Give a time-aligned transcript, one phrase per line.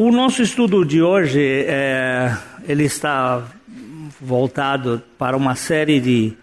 [0.00, 2.32] O nosso estudo de hoje é,
[2.68, 3.42] ele está
[4.20, 6.34] voltado para uma série de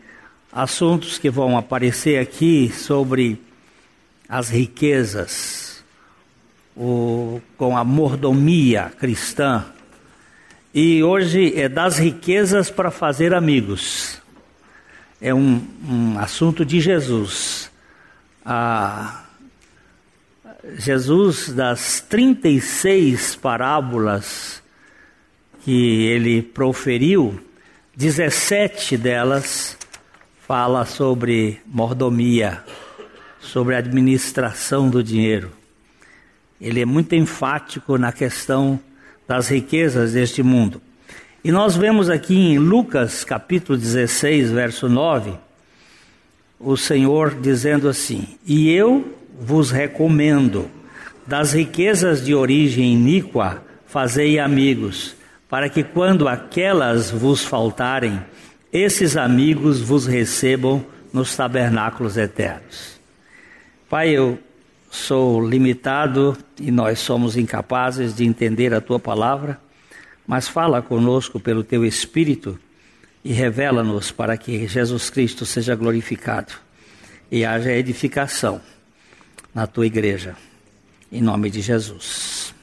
[0.51, 3.41] assuntos que vão aparecer aqui sobre
[4.27, 5.81] as riquezas,
[6.75, 9.63] o, com a mordomia cristã.
[10.73, 14.21] E hoje é das riquezas para fazer amigos.
[15.21, 17.71] É um, um assunto de Jesus.
[18.45, 19.24] Ah,
[20.73, 24.63] Jesus, das 36 parábolas
[25.63, 27.39] que ele proferiu,
[27.95, 29.77] 17 delas
[30.47, 32.63] fala sobre mordomia,
[33.39, 35.51] sobre administração do dinheiro.
[36.59, 38.79] Ele é muito enfático na questão
[39.27, 40.81] das riquezas deste mundo.
[41.43, 45.33] E nós vemos aqui em Lucas capítulo 16, verso 9,
[46.59, 50.69] o Senhor dizendo assim: E eu vos recomendo,
[51.25, 55.15] das riquezas de origem iníqua, fazei amigos,
[55.49, 58.21] para que quando aquelas vos faltarem,
[58.71, 62.99] esses amigos vos recebam nos tabernáculos eternos.
[63.89, 64.37] Pai, eu
[64.89, 69.59] sou limitado e nós somos incapazes de entender a tua palavra,
[70.27, 72.59] mas fala conosco pelo teu Espírito
[73.23, 76.53] e revela-nos para que Jesus Cristo seja glorificado
[77.31, 78.61] e haja edificação
[79.55, 80.35] na tua igreja.
[81.09, 82.53] Em nome de Jesus.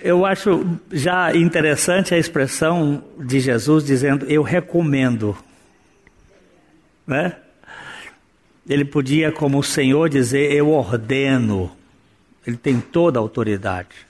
[0.00, 5.36] Eu acho já interessante a expressão de Jesus dizendo: Eu recomendo.
[7.04, 7.34] Né?
[8.68, 11.72] Ele podia, como o Senhor, dizer: Eu ordeno.
[12.46, 14.06] Ele tem toda a autoridade.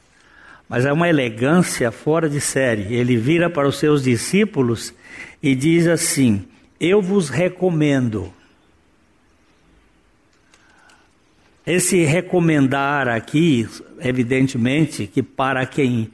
[0.69, 2.95] Mas é uma elegância fora de série.
[2.95, 4.93] Ele vira para os seus discípulos
[5.43, 6.47] e diz assim:
[6.79, 8.35] Eu vos recomendo.
[11.69, 13.69] Esse recomendar aqui,
[14.01, 16.11] evidentemente, que para quem,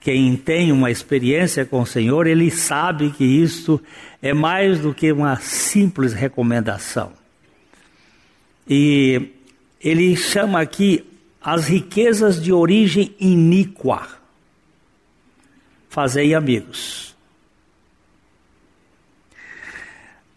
[0.00, 3.78] quem tem uma experiência com o Senhor, ele sabe que isto
[4.22, 7.12] é mais do que uma simples recomendação.
[8.66, 9.32] E
[9.82, 11.04] ele chama aqui
[11.42, 14.08] as riquezas de origem iníqua.
[15.90, 17.15] Fazei amigos.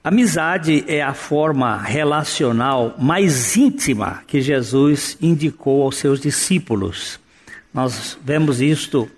[0.01, 7.19] Amizade é a forma relacional mais íntima que Jesus indicou aos seus discípulos.
[7.73, 9.11] Nós vemos isto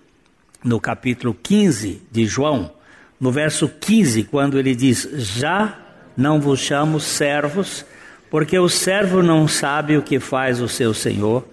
[0.64, 2.72] no capítulo 15 de João,
[3.19, 5.78] no verso 15, quando ele diz: Já
[6.18, 7.86] não vos chamo servos,
[8.31, 11.48] porque o servo não sabe o que faz o seu senhor,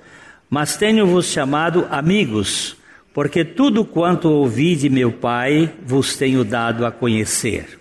[0.48, 2.78] mas tenho-vos chamado amigos,
[3.12, 7.77] porque tudo quanto ouvi de meu Pai vos tenho dado a conhecer.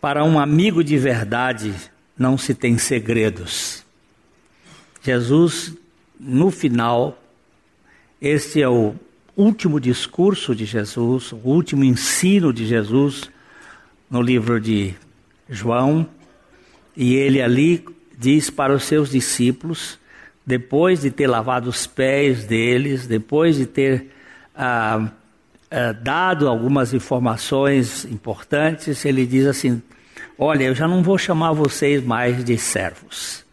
[0.00, 1.74] Para um amigo de verdade
[2.16, 3.84] não se tem segredos.
[5.02, 5.74] Jesus,
[6.18, 7.20] no final,
[8.20, 8.94] este é o
[9.36, 13.30] último discurso de Jesus, o último ensino de Jesus
[14.10, 14.94] no livro de
[15.48, 16.08] João,
[16.96, 17.84] e ele ali
[18.16, 19.98] diz para os seus discípulos,
[20.44, 24.10] depois de ter lavado os pés deles, depois de ter
[24.54, 25.10] ah,
[25.70, 29.82] é, dado algumas informações importantes, ele diz assim:
[30.38, 33.44] Olha, eu já não vou chamar vocês mais de servos,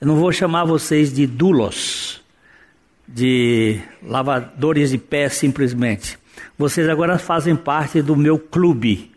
[0.00, 2.22] eu não vou chamar vocês de dulos,
[3.06, 6.18] de lavadores de pés simplesmente.
[6.58, 9.12] Vocês agora fazem parte do meu clube.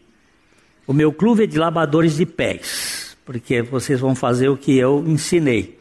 [0.88, 5.04] O meu clube é de lavadores de pés, porque vocês vão fazer o que eu
[5.06, 5.78] ensinei.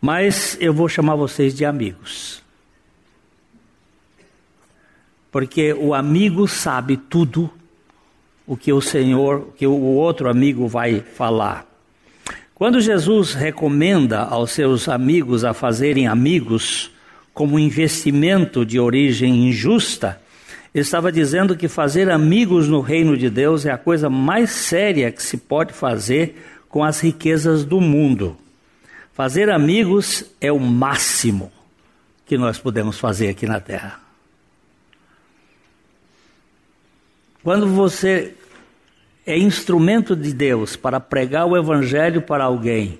[0.00, 2.43] Mas eu vou chamar vocês de amigos
[5.34, 7.50] porque o amigo sabe tudo
[8.46, 11.66] o que o Senhor, que o outro amigo vai falar.
[12.54, 16.92] Quando Jesus recomenda aos seus amigos a fazerem amigos
[17.32, 20.20] como investimento de origem injusta,
[20.72, 25.20] estava dizendo que fazer amigos no reino de Deus é a coisa mais séria que
[25.20, 28.36] se pode fazer com as riquezas do mundo.
[29.12, 31.50] Fazer amigos é o máximo
[32.24, 34.03] que nós podemos fazer aqui na terra.
[37.44, 38.32] Quando você
[39.26, 42.98] é instrumento de Deus para pregar o Evangelho para alguém,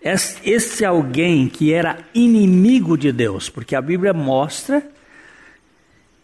[0.00, 4.86] esse alguém que era inimigo de Deus, porque a Bíblia mostra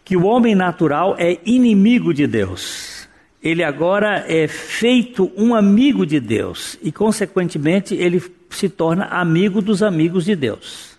[0.05, 3.09] que o homem natural é inimigo de Deus.
[3.43, 9.83] Ele agora é feito um amigo de Deus e, consequentemente, ele se torna amigo dos
[9.83, 10.97] amigos de Deus.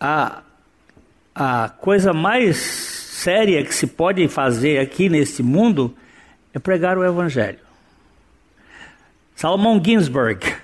[0.00, 0.42] A,
[1.32, 5.92] a coisa mais séria que se pode fazer aqui neste mundo
[6.54, 7.58] é pregar o Evangelho.
[9.34, 10.54] Salomão Ginsburg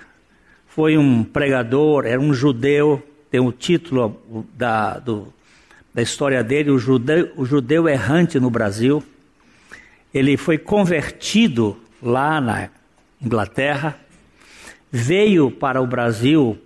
[0.69, 5.35] foi um pregador, era um judeu, tem o título da, do,
[5.93, 9.03] da história dele, o judeu, o judeu errante no Brasil.
[10.13, 12.69] Ele foi convertido lá na
[13.21, 13.99] Inglaterra,
[14.93, 16.57] veio para o Brasil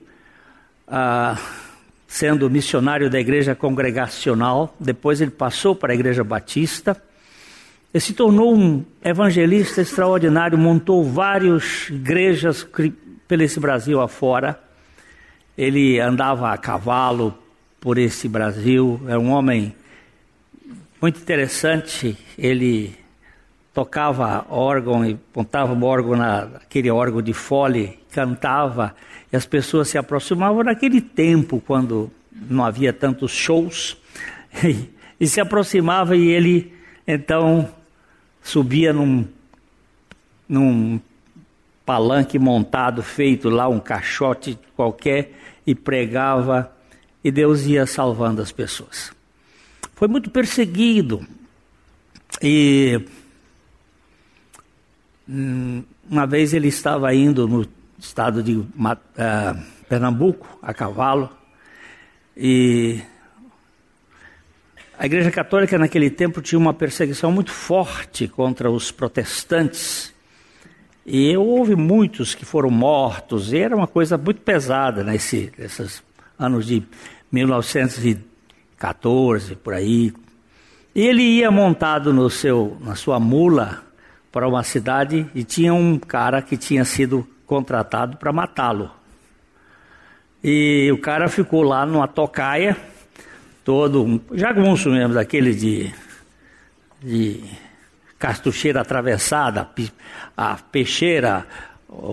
[0.87, 1.38] ah,
[2.08, 7.00] sendo missionário da igreja congregacional, depois ele passou para a igreja batista,
[7.93, 12.66] ele se tornou um evangelista extraordinário, montou várias igrejas
[13.26, 14.58] pelo esse Brasil afora.
[15.56, 17.37] Ele andava a cavalo
[17.81, 19.75] por esse Brasil, é um homem
[21.00, 22.16] muito interessante.
[22.37, 22.94] Ele
[23.72, 28.94] tocava órgão e pontava o órgão naquele órgão de fole, cantava
[29.33, 33.97] e as pessoas se aproximavam naquele tempo quando não havia tantos shows
[34.65, 34.89] e,
[35.21, 36.73] e se aproximava e ele
[37.07, 37.69] então
[38.43, 39.27] subia num,
[40.49, 41.01] num
[41.85, 45.33] palanque montado, feito lá, um caixote qualquer,
[45.67, 46.71] e pregava,
[47.25, 49.11] e Deus ia salvando as pessoas.
[49.95, 51.27] Foi muito perseguido,
[52.43, 53.01] e
[55.27, 57.67] hum, uma vez ele estava indo no
[57.99, 58.67] estado de uh,
[59.89, 61.31] Pernambuco, a cavalo,
[62.37, 63.00] e
[64.99, 70.15] a Igreja Católica naquele tempo tinha uma perseguição muito forte contra os protestantes
[71.11, 76.03] e houve muitos que foram mortos, e era uma coisa muito pesada nesse, nesses
[76.39, 76.83] anos de
[77.33, 80.12] 1914, por aí.
[80.94, 83.83] E ele ia montado no seu, na sua mula
[84.31, 88.91] para uma cidade e tinha um cara que tinha sido contratado para matá-lo.
[90.45, 92.77] E o cara ficou lá numa tocaia,
[93.65, 95.93] todo jagunço mesmo, daquele de,
[97.03, 97.43] de
[98.19, 99.69] cartucheira atravessada,
[100.37, 101.45] a peixeira,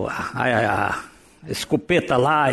[0.08, 2.52] a, a, a escopeta lá.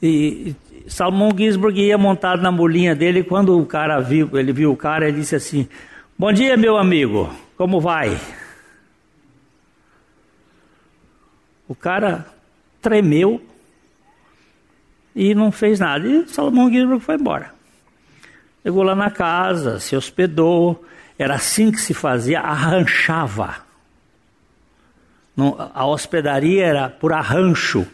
[0.00, 3.22] E, e Salmão Ginsburg ia montado na mulinha dele.
[3.22, 5.68] Quando o cara viu, ele viu o cara, ele disse assim:
[6.16, 8.16] Bom dia, meu amigo, como vai?
[11.70, 12.26] O cara
[12.82, 13.40] tremeu
[15.14, 16.06] e não fez nada.
[16.06, 17.54] E Salomão Ginsburg foi embora.
[18.62, 20.84] Chegou lá na casa, se hospedou.
[21.16, 23.70] Era assim que se fazia, arranchava
[25.74, 27.86] a hospedaria era por arrancho.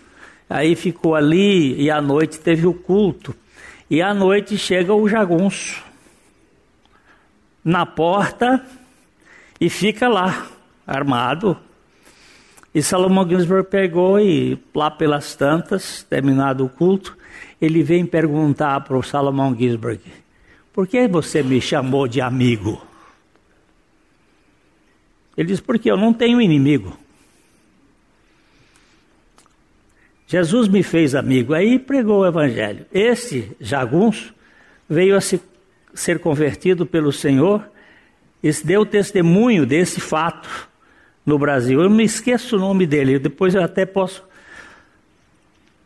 [0.49, 3.35] Aí ficou ali e à noite teve o culto.
[3.89, 5.83] E à noite chega o jagunço
[7.65, 8.65] na porta
[9.61, 10.47] e fica lá,
[10.87, 11.57] armado.
[12.77, 17.17] E Salomão Ginsburg pegou e lá pelas tantas, terminado o culto,
[17.59, 19.99] ele vem perguntar para o Salomão Ginsburg:
[20.75, 22.87] Por que você me chamou de amigo?
[25.39, 26.95] Ele diz: Porque eu não tenho inimigo.
[30.27, 32.85] Jesus me fez amigo, aí pregou o evangelho.
[32.93, 34.35] Esse jagunço
[34.87, 35.41] veio a se,
[35.95, 37.67] ser convertido pelo Senhor
[38.43, 40.69] e deu testemunho desse fato
[41.27, 41.83] no Brasil.
[41.83, 44.25] Eu me esqueço o nome dele, depois eu até posso.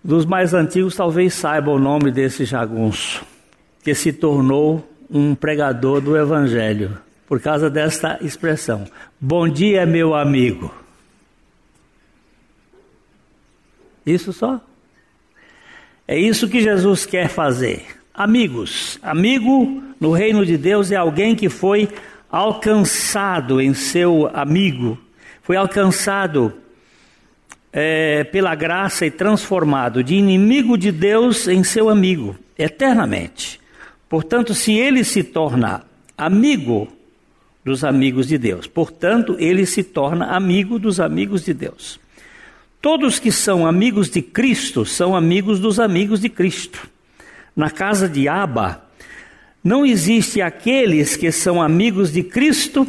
[0.05, 3.25] Dos mais antigos, talvez saiba o nome desse jagunço,
[3.83, 8.87] que se tornou um pregador do Evangelho, por causa desta expressão:
[9.19, 10.73] Bom dia, meu amigo.
[14.05, 14.61] Isso só.
[16.07, 17.87] É isso que Jesus quer fazer.
[18.13, 21.89] Amigos, amigo no reino de Deus é alguém que foi
[22.31, 24.99] alcançado em seu amigo,
[25.51, 26.53] foi alcançado
[27.73, 33.59] é, pela graça e transformado de inimigo de Deus em seu amigo, eternamente.
[34.09, 35.83] Portanto, se ele se torna
[36.17, 36.87] amigo
[37.65, 41.99] dos amigos de Deus, portanto, ele se torna amigo dos amigos de Deus.
[42.81, 46.89] Todos que são amigos de Cristo são amigos dos amigos de Cristo.
[47.57, 48.85] Na casa de Aba,
[49.65, 52.87] não existe aqueles que são amigos de Cristo,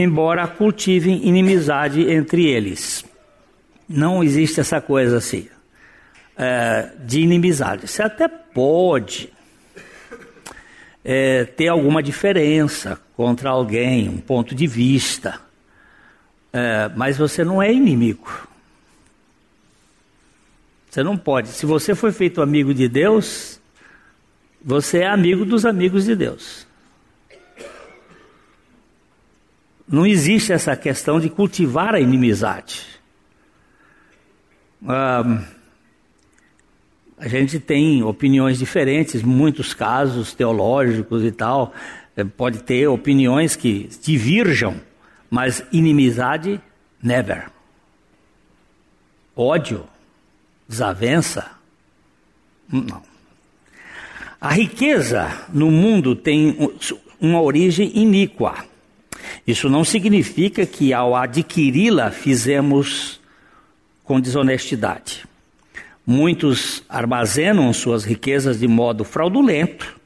[0.00, 3.04] embora cultivem inimizade entre eles.
[3.88, 5.48] Não existe essa coisa assim,
[6.36, 7.88] é, de inimizade.
[7.88, 9.32] Você até pode
[11.04, 15.40] é, ter alguma diferença contra alguém, um ponto de vista
[16.52, 18.48] é, mas você não é inimigo.
[20.90, 21.48] Você não pode.
[21.48, 23.60] Se você foi feito amigo de Deus,
[24.62, 26.66] você é amigo dos amigos de Deus.
[29.90, 32.86] Não existe essa questão de cultivar a inimizade.
[34.86, 35.42] Ah,
[37.18, 41.74] a gente tem opiniões diferentes, muitos casos teológicos e tal.
[42.16, 44.80] É, pode ter opiniões que divirjam
[45.30, 46.60] mas inimizade,
[47.00, 47.50] never.
[49.36, 49.86] Ódio,
[50.68, 51.52] desavença?
[52.68, 53.02] Não.
[54.40, 56.56] A riqueza no mundo tem
[57.20, 58.64] uma origem iníqua.
[59.46, 63.20] Isso não significa que ao adquiri-la fizemos
[64.04, 65.24] com desonestidade.
[66.06, 69.98] Muitos armazenam suas riquezas de modo fraudulento,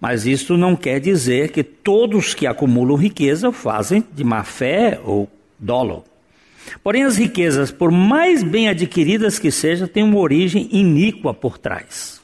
[0.00, 5.28] mas isso não quer dizer que todos que acumulam riqueza fazem de má fé ou
[5.58, 6.04] dolo.
[6.82, 12.19] Porém, as riquezas, por mais bem adquiridas que sejam, têm uma origem iníqua por trás.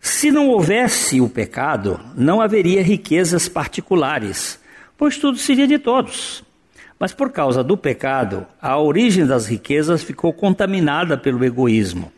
[0.00, 4.58] Se não houvesse o pecado, não haveria riquezas particulares,
[4.96, 6.42] pois tudo seria de todos.
[6.98, 12.10] Mas por causa do pecado, a origem das riquezas ficou contaminada pelo egoísmo.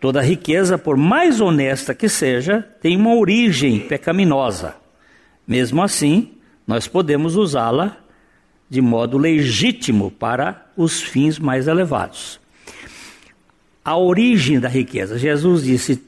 [0.00, 4.74] Toda riqueza, por mais honesta que seja, tem uma origem pecaminosa.
[5.46, 6.32] Mesmo assim,
[6.66, 7.96] nós podemos usá-la
[8.68, 12.40] de modo legítimo para os fins mais elevados.
[13.84, 15.18] A origem da riqueza.
[15.18, 16.02] Jesus disse: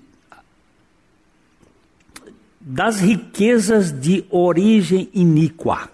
[2.66, 5.90] das riquezas de origem iníqua.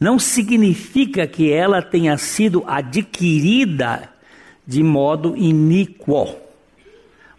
[0.00, 4.10] Não significa que ela tenha sido adquirida
[4.66, 6.34] de modo iníquo,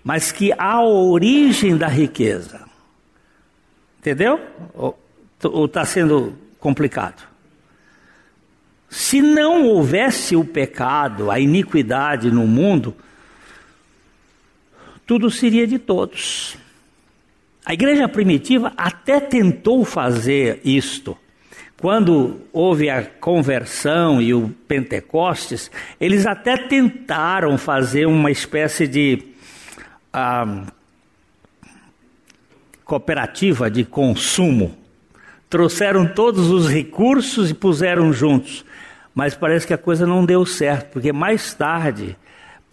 [0.03, 2.61] mas que a origem da riqueza.
[3.99, 4.39] Entendeu?
[4.75, 7.27] Ou está sendo complicado?
[8.87, 12.95] Se não houvesse o pecado, a iniquidade no mundo,
[15.07, 16.55] tudo seria de todos.
[17.65, 21.17] A igreja primitiva até tentou fazer isto.
[21.79, 25.69] Quando houve a conversão e o Pentecostes,
[25.99, 29.21] eles até tentaram fazer uma espécie de
[30.13, 30.63] ah,
[32.83, 34.75] cooperativa de consumo.
[35.49, 38.63] Trouxeram todos os recursos e puseram juntos
[39.15, 42.17] mas parece que a coisa não deu certo, porque mais tarde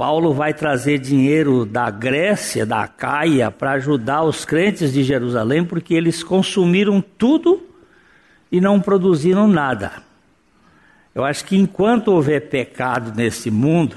[0.03, 5.95] Paulo vai trazer dinheiro da Grécia, da Caia, para ajudar os crentes de Jerusalém, porque
[5.95, 7.63] eles consumiram tudo
[8.51, 9.93] e não produziram nada.
[11.15, 13.95] Eu acho que enquanto houver pecado nesse mundo,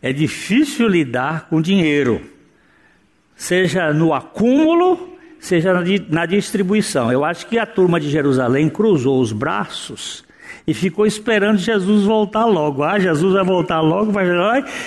[0.00, 2.20] é difícil lidar com dinheiro,
[3.34, 5.72] seja no acúmulo, seja
[6.10, 7.10] na distribuição.
[7.10, 10.23] Eu acho que a turma de Jerusalém cruzou os braços
[10.66, 12.82] e ficou esperando Jesus voltar logo.
[12.82, 14.26] Ah, Jesus vai voltar logo, vai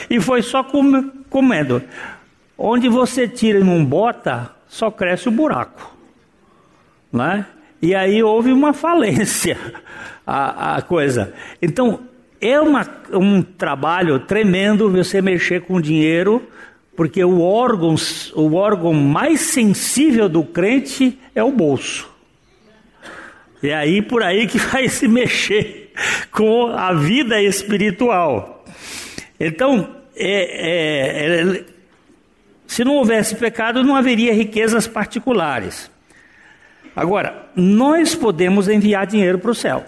[0.10, 0.66] e foi só
[1.30, 1.82] comendo.
[2.58, 5.96] Onde você tira e não bota, só cresce o buraco,
[7.12, 7.46] né?
[7.82, 9.58] E aí houve uma falência,
[10.26, 11.34] a, a coisa.
[11.62, 12.00] Então
[12.42, 16.42] é uma, um trabalho tremendo você mexer com dinheiro,
[16.96, 17.96] porque o órgão,
[18.36, 22.17] o órgão mais sensível do crente é o bolso.
[23.62, 25.94] É aí por aí que vai se mexer
[26.32, 28.64] com a vida espiritual.
[29.40, 31.66] Então, é, é, é,
[32.68, 35.90] se não houvesse pecado, não haveria riquezas particulares.
[36.96, 39.86] Agora, nós podemos enviar dinheiro para o céu.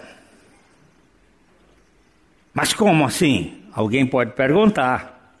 [2.54, 3.54] Mas como assim?
[3.72, 5.36] Alguém pode perguntar.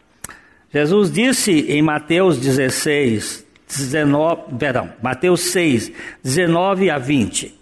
[0.72, 7.59] Jesus disse em Mateus 16, 19, perdão, Mateus 6, 19 a 20: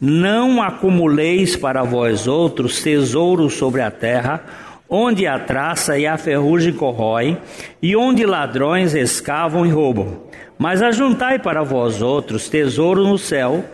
[0.00, 4.42] não acumuleis para vós outros tesouros sobre a terra,
[4.88, 7.38] onde a traça e a ferrugem corroem,
[7.82, 10.24] e onde ladrões escavam e roubam.
[10.58, 13.64] Mas ajuntai para vós outros tesouro no céu,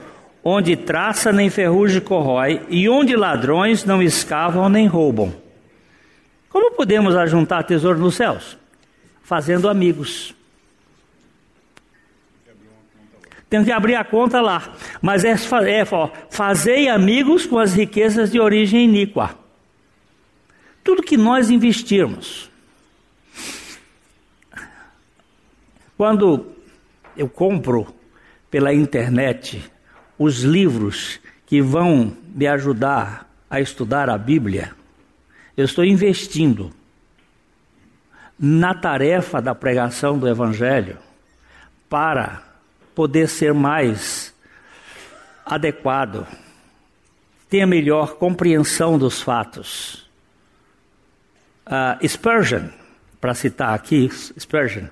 [0.43, 5.33] onde traça nem ferrugem corrói, e onde ladrões não escavam nem roubam.
[6.51, 8.57] Como podemos ajuntar tesouro nos céus?
[9.23, 10.35] Fazendo amigos.
[13.49, 14.75] Tem que abrir a conta lá.
[15.01, 19.37] Mas é, é ó, fazei amigos com as riquezas de origem iníqua.
[20.83, 22.51] Tudo que nós investirmos.
[25.97, 26.47] Quando
[27.17, 27.95] eu compro
[28.51, 29.63] pela internet
[30.19, 34.73] os livros que vão me ajudar a estudar a Bíblia,
[35.57, 36.73] eu estou investindo
[38.39, 40.99] na tarefa da pregação do Evangelho
[41.89, 42.46] para
[42.97, 44.35] poder ser mais
[45.45, 46.27] adequado,
[47.49, 50.09] tenha melhor compreensão dos fatos.
[51.67, 52.71] Uh, Spurgeon,
[53.21, 54.09] para citar aqui,
[54.41, 54.87] Spurgeon,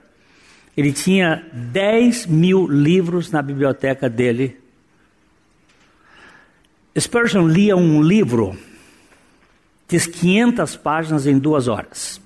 [0.76, 4.60] ele tinha 10 mil livros na biblioteca dele.
[6.98, 8.56] Spurgeon lia um livro
[9.88, 12.23] de 500 páginas em duas horas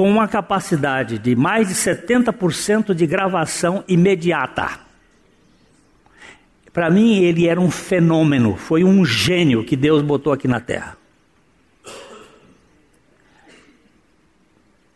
[0.00, 4.80] com uma capacidade de mais de 70% de gravação imediata.
[6.72, 10.96] Para mim, ele era um fenômeno, foi um gênio que Deus botou aqui na terra.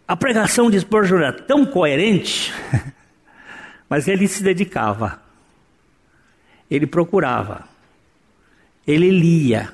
[0.08, 2.50] A pregação de Spurgeon era tão coerente,
[3.90, 5.20] mas ele se dedicava,
[6.70, 7.68] ele procurava,
[8.86, 9.70] ele lia.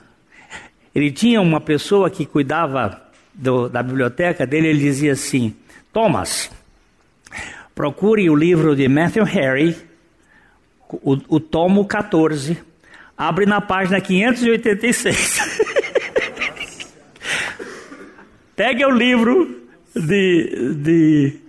[0.92, 3.09] Ele tinha uma pessoa que cuidava
[3.40, 5.54] do, da biblioteca dele, ele dizia assim:
[5.92, 6.50] Thomas,
[7.74, 9.76] procure o livro de Matthew Harry,
[10.90, 12.58] o, o tomo 14,
[13.16, 15.40] abre na página 586.
[18.54, 19.62] Pega o livro
[19.94, 20.74] de.
[20.74, 21.40] de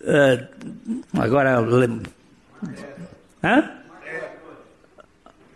[0.00, 0.48] uh,
[1.20, 1.58] agora.
[3.42, 3.79] Hã?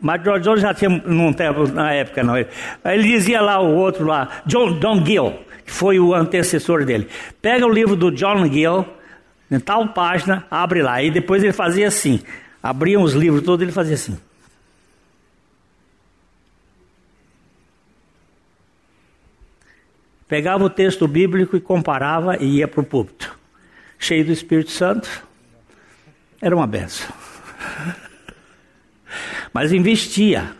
[0.05, 2.37] Mas George Jones já tinha não tempo na época, não.
[2.37, 5.33] Ele dizia lá o outro lá, John, John Gill,
[5.65, 7.09] que foi o antecessor dele.
[7.41, 8.85] Pega o livro do John Gill,
[9.51, 11.03] em tal página, abre lá.
[11.03, 12.23] E depois ele fazia assim.
[12.63, 14.19] Abriam os livros todos, ele fazia assim.
[20.29, 23.35] Pegava o texto bíblico e comparava e ia para o púlpito.
[23.99, 25.09] Cheio do Espírito Santo.
[26.43, 27.09] Era uma benção.
[29.55, 30.57] Mas investia.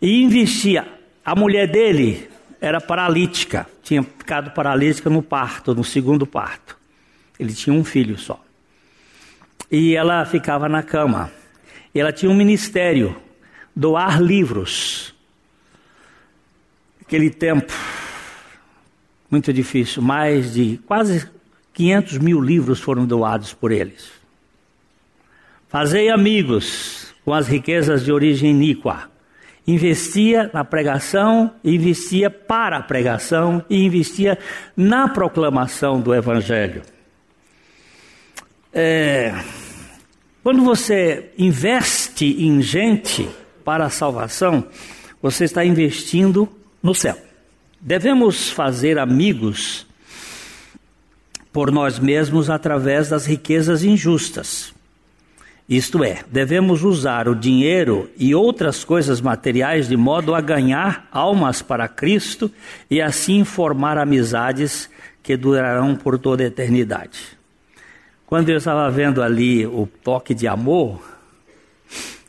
[0.00, 0.88] E investia.
[1.22, 2.26] A mulher dele
[2.58, 3.68] era paralítica.
[3.82, 6.74] Tinha ficado paralítica no parto, no segundo parto.
[7.38, 8.42] Ele tinha um filho só.
[9.70, 11.30] E ela ficava na cama.
[11.94, 13.14] E ela tinha um ministério,
[13.76, 15.14] doar livros.
[17.02, 17.74] Aquele tempo,
[19.30, 21.28] muito difícil, mais de quase
[21.74, 24.10] 500 mil livros foram doados por eles.
[25.68, 29.10] Fazei amigos com as riquezas de origem iníqua.
[29.66, 34.38] Investia na pregação, investia para a pregação e investia
[34.76, 36.82] na proclamação do Evangelho.
[38.72, 39.34] É,
[40.42, 43.26] quando você investe em gente
[43.64, 44.66] para a salvação,
[45.22, 46.46] você está investindo
[46.82, 47.16] no céu.
[47.80, 49.86] Devemos fazer amigos
[51.50, 54.73] por nós mesmos através das riquezas injustas.
[55.68, 61.62] Isto é, devemos usar o dinheiro e outras coisas materiais de modo a ganhar almas
[61.62, 62.50] para Cristo
[62.90, 64.90] e assim formar amizades
[65.22, 67.38] que durarão por toda a eternidade.
[68.26, 71.02] Quando eu estava vendo ali o toque de amor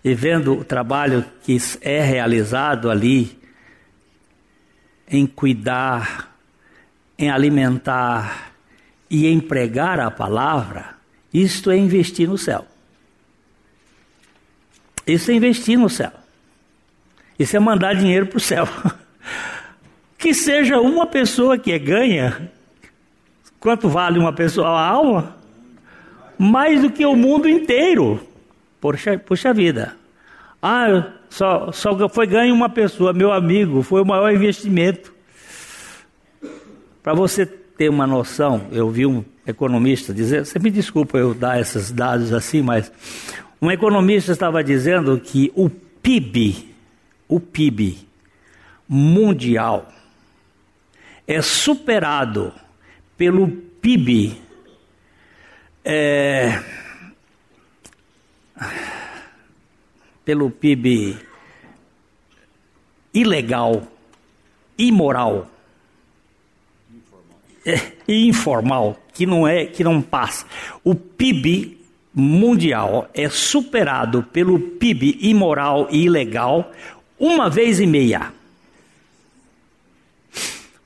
[0.02, 3.38] e vendo o trabalho que é realizado ali
[5.10, 6.34] em cuidar,
[7.20, 8.54] em alimentar
[9.10, 10.96] e em pregar a palavra,
[11.34, 12.66] isto é investir no céu.
[15.06, 16.12] Isso é investir no céu.
[17.38, 18.68] Isso é mandar dinheiro para o céu.
[20.18, 22.50] Que seja uma pessoa que ganha.
[23.60, 25.36] Quanto vale uma pessoa a alma?
[26.36, 28.20] Mais do que o mundo inteiro.
[28.82, 29.96] Puxa, puxa vida.
[30.60, 35.14] Ah, só, só foi ganho uma pessoa, meu amigo, foi o maior investimento.
[37.04, 41.60] Para você ter uma noção, eu vi um economista dizer, você me desculpa eu dar
[41.60, 42.92] esses dados assim, mas
[43.66, 46.76] um economista estava dizendo que o PIB,
[47.28, 47.98] o PIB
[48.88, 49.92] mundial
[51.28, 52.54] é superado
[53.18, 54.40] pelo PIB
[55.84, 56.62] é,
[60.24, 61.18] pelo PIB
[63.16, 63.82] ilegal,
[64.78, 65.50] imoral
[67.66, 70.46] é, e informal, que não é, que não passa.
[70.84, 71.75] O PIB
[72.16, 76.72] mundial é superado pelo PIB imoral e ilegal
[77.20, 78.34] uma vez e meia.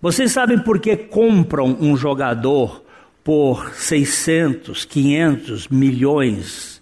[0.01, 2.83] Vocês sabem por que compram um jogador
[3.23, 6.79] por 600, 500 milhões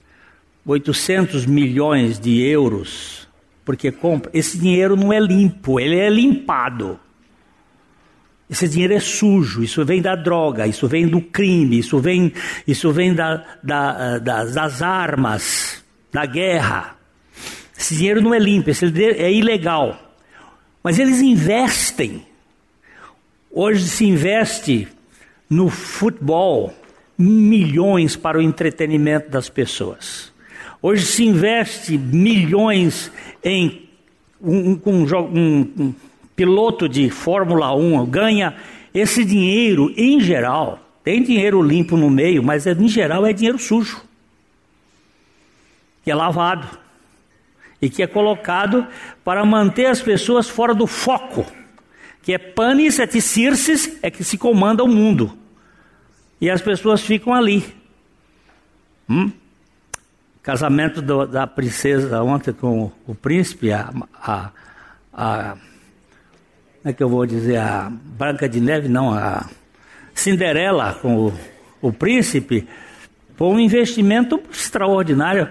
[0.67, 3.25] 800 milhões de euros,
[3.63, 6.99] porque compra, esse dinheiro não é limpo, ele é limpado.
[8.49, 12.31] Esse dinheiro é sujo, isso vem da droga, isso vem do crime, isso vem,
[12.65, 15.83] isso vem da, da, das, das armas,
[16.13, 16.95] da guerra.
[17.77, 19.99] Esse dinheiro não é limpo, esse dinheiro é ilegal.
[20.81, 22.25] Mas eles investem.
[23.51, 24.87] Hoje se investe
[25.49, 26.73] no futebol
[27.17, 30.31] milhões para o entretenimento das pessoas.
[30.81, 33.11] Hoje se investe milhões
[33.43, 33.89] em
[34.41, 35.95] um, um, um, um
[36.37, 38.55] piloto de Fórmula 1, ganha
[38.93, 40.79] esse dinheiro em geral.
[41.03, 44.03] Tem dinheiro limpo no meio, mas em geral é dinheiro sujo,
[46.03, 46.67] que é lavado
[47.81, 48.85] e que é colocado
[49.23, 51.45] para manter as pessoas fora do foco,
[52.21, 55.35] que é panis et circes, é que se comanda o mundo.
[56.39, 57.65] E as pessoas ficam ali.
[59.09, 59.31] Hum?
[60.43, 64.51] Casamento do, da princesa ontem com o príncipe, a, a,
[65.13, 65.57] a,
[66.89, 69.45] é que eu vou dizer, a Branca de Neve, não, a
[70.13, 71.33] Cinderela com o,
[71.81, 72.67] o príncipe,
[73.35, 75.49] foi um investimento extraordinário.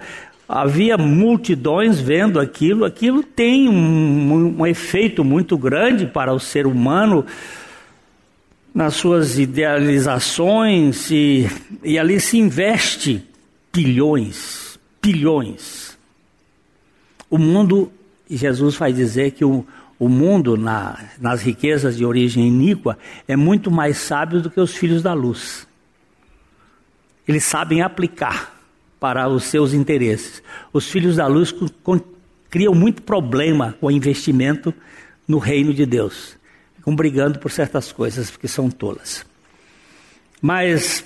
[0.48, 7.26] Havia multidões vendo aquilo, aquilo tem um, um efeito muito grande para o ser humano
[8.74, 11.46] nas suas idealizações e,
[11.82, 13.22] e ali se investe
[13.72, 15.98] bilhões, bilhões.
[17.28, 17.92] O mundo,
[18.30, 19.66] Jesus vai dizer que o,
[19.98, 24.76] o mundo na, nas riquezas de origem iníqua é muito mais sábio do que os
[24.76, 25.66] filhos da luz.
[27.26, 28.54] Eles sabem aplicar
[29.00, 30.42] para os seus interesses.
[30.72, 32.00] Os filhos da luz com,
[32.50, 34.72] criam muito problema com o investimento
[35.26, 36.36] no reino de Deus.
[36.76, 39.24] Ficam brigando por certas coisas porque são tolas.
[40.40, 41.04] Mas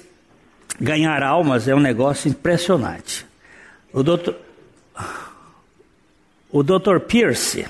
[0.81, 3.25] ganhar almas é um negócio impressionante.
[3.93, 4.37] O doutor,
[6.51, 7.67] o doutor Pierce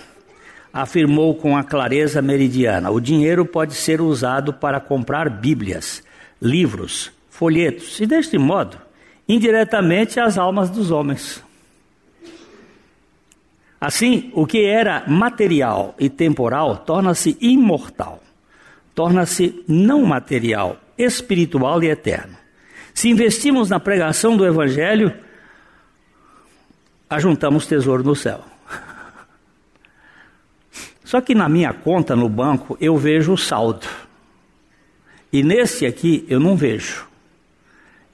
[0.72, 6.02] afirmou com a clareza meridiana: o dinheiro pode ser usado para comprar Bíblias,
[6.40, 8.78] livros, folhetos e, deste modo,
[9.28, 11.42] indiretamente as almas dos homens.
[13.80, 18.22] Assim, o que era material e temporal torna-se imortal,
[18.94, 22.36] torna-se não material, espiritual e eterno.
[22.92, 25.14] Se investimos na pregação do Evangelho,
[27.08, 28.49] ajuntamos tesouro no céu.
[31.10, 33.84] Só que na minha conta no banco eu vejo o saldo.
[35.32, 37.04] E nesse aqui eu não vejo.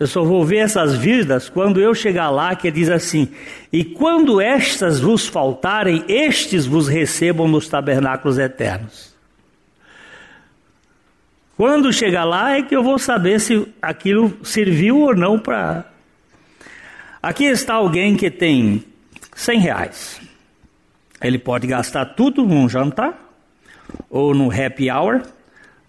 [0.00, 3.28] Eu só vou ver essas vidas quando eu chegar lá, que diz assim:
[3.70, 9.14] E quando estas vos faltarem, estes vos recebam nos tabernáculos eternos.
[11.54, 15.84] Quando chegar lá é que eu vou saber se aquilo serviu ou não para.
[17.22, 18.82] Aqui está alguém que tem
[19.34, 20.26] 100 reais.
[21.20, 23.32] Ele pode gastar tudo num jantar
[24.10, 25.22] ou no happy hour,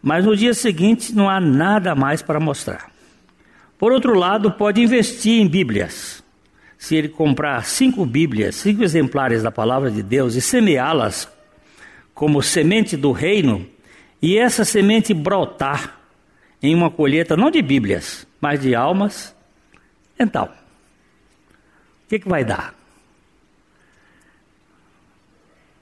[0.01, 2.91] mas no dia seguinte não há nada mais para mostrar.
[3.77, 6.23] Por outro lado, pode investir em Bíblias.
[6.77, 11.27] Se ele comprar cinco Bíblias, cinco exemplares da palavra de Deus e semeá-las
[12.13, 13.67] como semente do reino,
[14.21, 15.99] e essa semente brotar
[16.61, 19.35] em uma colheita não de Bíblias, mas de almas,
[20.19, 22.76] então, o que, que vai dar?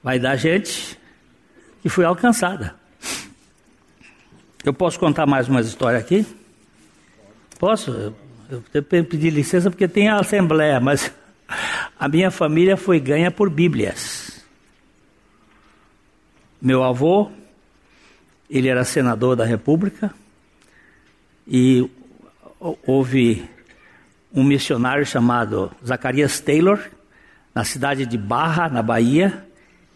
[0.05, 0.99] Vai dar gente
[1.81, 2.75] que foi alcançada.
[4.63, 6.23] Eu posso contar mais uma história aqui?
[7.57, 8.13] Posso?
[8.71, 11.11] Eu tenho pedir licença porque tem a assembleia, mas
[11.99, 14.45] a minha família foi ganha por Bíblias.
[16.61, 17.31] Meu avô,
[18.47, 20.13] ele era senador da República
[21.47, 21.89] e
[22.85, 23.49] houve
[24.31, 26.79] um missionário chamado Zacarias Taylor,
[27.55, 29.45] na cidade de Barra, na Bahia.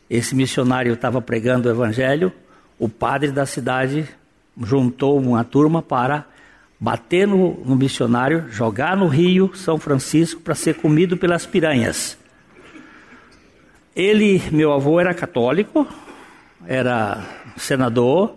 [0.10, 2.32] Esse missionário estava pregando o evangelho.
[2.80, 4.08] O padre da cidade
[4.62, 6.26] juntou uma turma para
[6.80, 12.18] bater no, no missionário, jogar no rio São Francisco para ser comido pelas piranhas.
[13.96, 15.86] Ele, meu avô, era católico,
[16.66, 17.24] era
[17.58, 18.36] senador,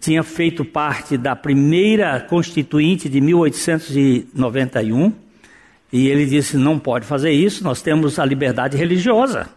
[0.00, 5.12] tinha feito parte da primeira constituinte de 1891,
[5.92, 9.50] e ele disse: não pode fazer isso, nós temos a liberdade religiosa.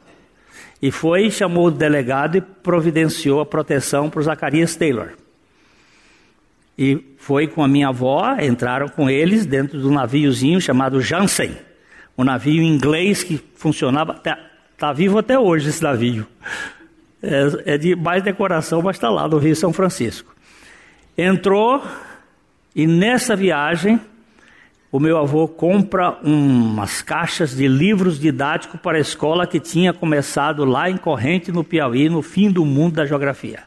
[0.86, 5.14] E foi, chamou o delegado e providenciou a proteção para o Zacarias Taylor.
[6.78, 11.58] E foi com a minha avó, entraram com eles dentro do naviozinho chamado Jansen,
[12.16, 14.38] um navio inglês que funcionava, está
[14.78, 16.28] tá vivo até hoje esse navio.
[17.20, 20.36] É, é de mais decoração, mas está lá no Rio São Francisco.
[21.18, 21.84] Entrou
[22.76, 24.00] e nessa viagem
[24.96, 30.64] o meu avô compra umas caixas de livros didáticos para a escola que tinha começado
[30.64, 33.64] lá em Corrente, no Piauí, no fim do mundo da geografia.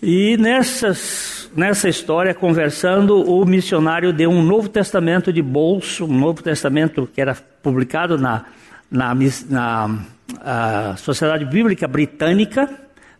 [0.00, 6.40] E nessas, nessa história, conversando, o missionário deu um Novo Testamento de bolso, um Novo
[6.40, 8.44] Testamento que era publicado na,
[8.88, 9.12] na,
[9.50, 12.70] na Sociedade Bíblica Britânica,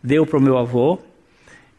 [0.01, 1.01] deu para o meu avô.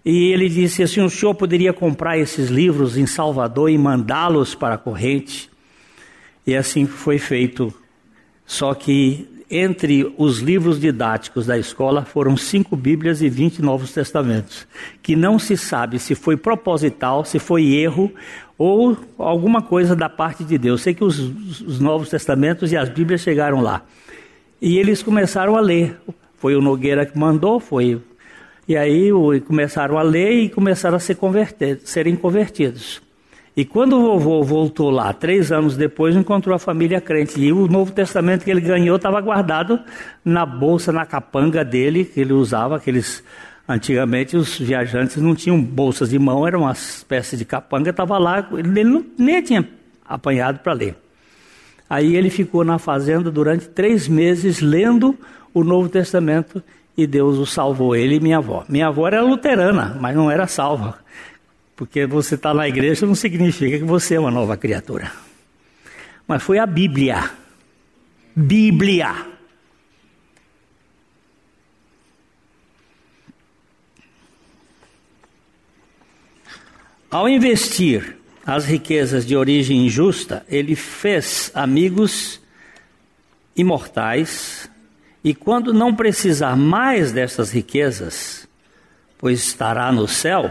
[0.10, 4.76] E ele disse assim: o senhor poderia comprar esses livros em Salvador e mandá-los para
[4.76, 5.50] a corrente?
[6.46, 7.74] E assim foi feito.
[8.46, 14.66] Só que entre os livros didáticos da escola foram cinco Bíblias e vinte Novos Testamentos,
[15.04, 18.10] que não se sabe se foi proposital, se foi erro
[18.58, 20.84] ou alguma coisa da parte de Deus.
[20.84, 23.84] Sei que os, os Novos Testamentos e as Bíblias chegaram lá.
[24.62, 25.98] E eles começaram a ler.
[26.38, 28.00] Foi o Nogueira que mandou, foi.
[28.68, 29.10] E aí
[29.46, 33.02] começaram a ler e começaram a ser converter, serem convertidos.
[33.56, 37.40] E quando o vovô voltou lá, três anos depois, encontrou a família crente.
[37.40, 39.80] E o Novo Testamento que ele ganhou estava guardado
[40.24, 43.24] na bolsa, na capanga dele, que ele usava, aqueles
[43.68, 48.48] Antigamente os viajantes não tinham bolsas de mão, era uma espécie de capanga, estava lá,
[48.54, 49.68] ele não, nem tinha
[50.06, 50.96] apanhado para ler.
[51.90, 55.18] Aí ele ficou na fazenda durante três meses lendo
[55.54, 56.64] o Novo Testamento
[56.98, 58.66] e Deus o salvou, ele e minha avó.
[58.68, 60.98] Minha avó era luterana, mas não era salva.
[61.76, 65.12] Porque você está na igreja não significa que você é uma nova criatura.
[66.28, 67.30] Mas foi a Bíblia.
[68.36, 69.14] Bíblia.
[77.12, 82.42] Ao investir as riquezas de origem injusta, ele fez amigos
[83.56, 84.70] imortais,
[85.28, 88.48] e quando não precisar mais dessas riquezas,
[89.18, 90.50] pois estará no céu,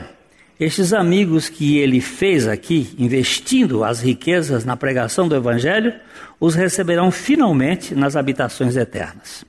[0.60, 5.94] estes amigos que ele fez aqui, investindo as riquezas na pregação do Evangelho,
[6.38, 9.46] os receberão finalmente nas habitações eternas.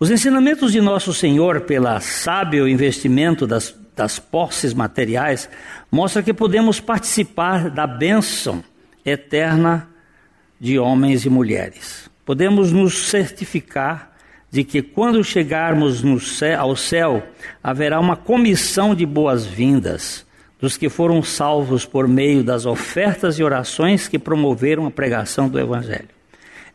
[0.00, 5.48] Os ensinamentos de nosso Senhor, pela sábio investimento das das posses materiais,
[5.88, 8.64] mostra que podemos participar da bênção
[9.04, 9.86] eterna
[10.58, 12.10] de homens e mulheres.
[12.24, 14.13] Podemos nos certificar
[14.54, 17.26] de que quando chegarmos céu, ao céu,
[17.60, 20.24] haverá uma comissão de boas-vindas
[20.60, 25.58] dos que foram salvos por meio das ofertas e orações que promoveram a pregação do
[25.58, 26.08] Evangelho.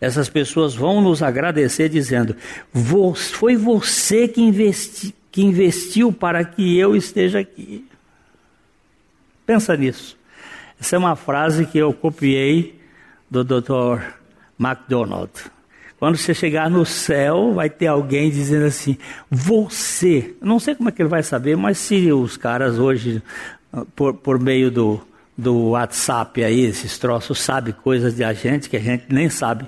[0.01, 2.35] Essas pessoas vão nos agradecer dizendo:
[3.31, 7.87] Foi você que investi, que investiu para que eu esteja aqui.
[9.45, 10.17] Pensa nisso.
[10.81, 12.77] Essa é uma frase que eu copiei
[13.31, 14.03] do Dr.
[14.57, 15.31] MacDonald.
[15.99, 18.97] Quando você chegar no céu, vai ter alguém dizendo assim:
[19.29, 20.33] Você.
[20.41, 23.21] Não sei como é que ele vai saber, mas se os caras hoje,
[23.97, 25.01] por, por meio do,
[25.37, 29.65] do WhatsApp aí, esses troços, sabem coisas de a gente que a gente nem sabe.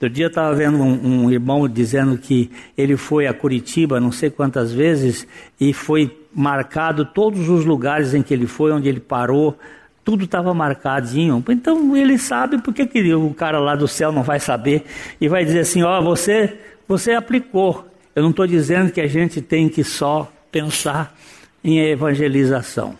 [0.00, 4.10] Outro dia eu estava vendo um, um, irmão dizendo que ele foi a Curitiba não
[4.10, 5.26] sei quantas vezes
[5.60, 9.58] e foi marcado todos os lugares em que ele foi, onde ele parou,
[10.04, 11.42] tudo estava marcadinho.
[11.48, 14.84] Então ele sabe, por que, que o cara lá do céu não vai saber
[15.20, 16.58] e vai dizer assim: ó, oh, você,
[16.88, 17.86] você aplicou.
[18.14, 21.16] Eu não estou dizendo que a gente tem que só pensar
[21.62, 22.98] em evangelização.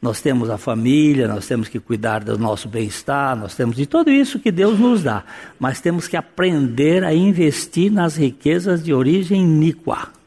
[0.00, 4.10] Nós temos a família, nós temos que cuidar do nosso bem-estar, nós temos de tudo
[4.10, 5.24] isso que Deus nos dá,
[5.58, 10.17] mas temos que aprender a investir nas riquezas de origem iníqua.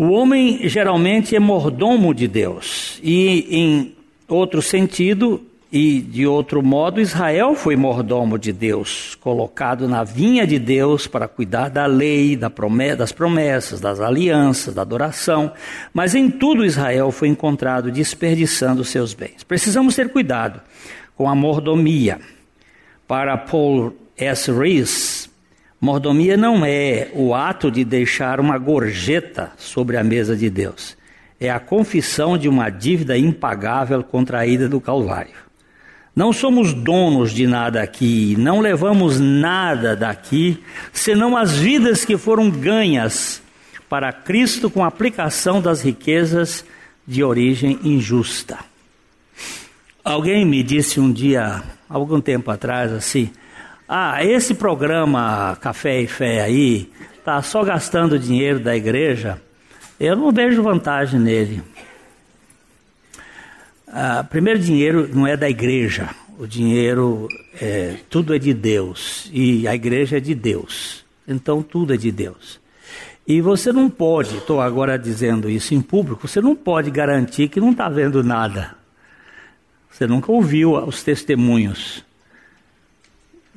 [0.00, 3.94] O homem geralmente é mordomo de Deus, e em
[4.26, 10.58] outro sentido, e de outro modo, Israel foi mordomo de Deus, colocado na vinha de
[10.58, 15.52] Deus para cuidar da lei, das promessas, das alianças, da adoração.
[15.92, 19.44] Mas em tudo Israel foi encontrado desperdiçando seus bens.
[19.46, 20.62] Precisamos ter cuidado
[21.14, 22.18] com a mordomia.
[23.06, 24.50] Para Paul S.
[24.50, 25.19] Rees,
[25.80, 30.96] mordomia não é o ato de deixar uma gorjeta sobre a mesa de Deus.
[31.40, 35.50] É a confissão de uma dívida impagável contraída do Calvário.
[36.14, 40.62] Não somos donos de nada aqui, não levamos nada daqui,
[40.92, 43.40] senão as vidas que foram ganhas
[43.88, 46.64] para Cristo com a aplicação das riquezas
[47.06, 48.58] de origem injusta.
[50.04, 53.30] Alguém me disse um dia, algum tempo atrás, assim:
[53.92, 59.42] Ah, esse programa Café e Fé aí está só gastando dinheiro da igreja.
[59.98, 61.60] Eu não vejo vantagem nele.
[63.88, 66.08] Ah, primeiro, dinheiro não é da igreja.
[66.38, 67.26] O dinheiro,
[67.60, 69.28] é, tudo é de Deus.
[69.32, 71.04] E a igreja é de Deus.
[71.26, 72.60] Então, tudo é de Deus.
[73.26, 77.58] E você não pode, estou agora dizendo isso em público, você não pode garantir que
[77.58, 78.72] não está vendo nada.
[79.90, 82.08] Você nunca ouviu os testemunhos.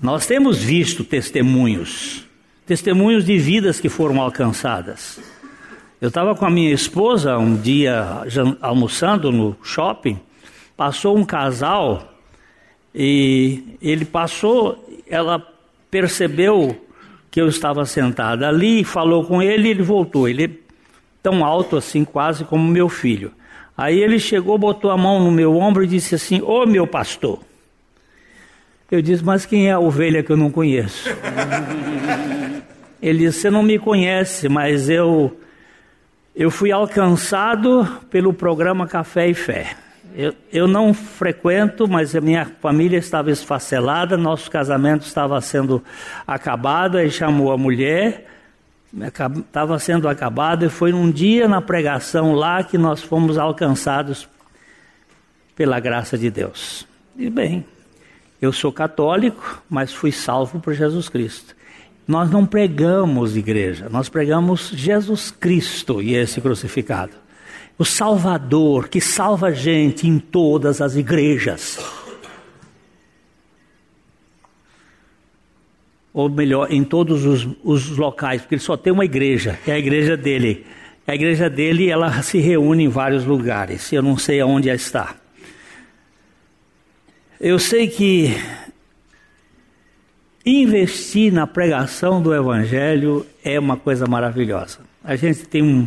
[0.01, 2.25] Nós temos visto testemunhos,
[2.65, 5.19] testemunhos de vidas que foram alcançadas.
[6.01, 8.23] Eu estava com a minha esposa um dia
[8.60, 10.19] almoçando no shopping,
[10.75, 12.12] passou um casal
[12.93, 15.41] e ele passou, ela
[15.89, 16.75] percebeu
[17.29, 20.27] que eu estava sentada ali, falou com ele e ele voltou.
[20.27, 20.49] Ele é
[21.21, 23.32] tão alto assim, quase como meu filho.
[23.77, 27.39] Aí ele chegou, botou a mão no meu ombro e disse assim: Ô meu pastor.
[28.93, 31.10] Eu disse: Mas quem é a ovelha que eu não conheço?
[33.01, 35.36] ele disse: Você não me conhece, mas eu
[36.36, 39.75] eu fui alcançado pelo programa Café e Fé.
[40.15, 45.84] Eu, eu não frequento, mas a minha família estava esfacelada, nosso casamento estava sendo
[46.27, 48.27] acabado, aí chamou a mulher,
[48.95, 54.29] estava sendo acabado, e foi um dia na pregação lá que nós fomos alcançados
[55.56, 56.86] pela graça de Deus.
[57.17, 57.65] E bem,
[58.45, 61.56] eu sou católico, mas fui salvo por Jesus Cristo.
[62.06, 67.13] nós não pregamos igreja, nós pregamos Jesus Cristo e esse crucificado.
[67.77, 71.79] O Salvador que salva a gente em todas as igrejas.
[76.13, 79.75] Ou melhor, em todos os, os locais, porque ele só tem uma igreja, que é
[79.75, 80.65] a igreja dele.
[81.08, 85.23] A igreja dele, ela se reúne em vários lugares, eu não sei aonde ela está.
[87.45, 88.38] Eu sei que
[90.45, 94.79] investir na pregação do Evangelho é uma coisa maravilhosa.
[95.03, 95.86] A gente tem um,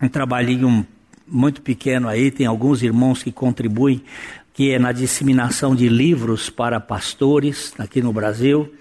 [0.00, 0.86] um trabalhinho
[1.28, 4.02] muito pequeno aí, tem alguns irmãos que contribuem,
[4.54, 8.72] que é na disseminação de livros para pastores aqui no Brasil,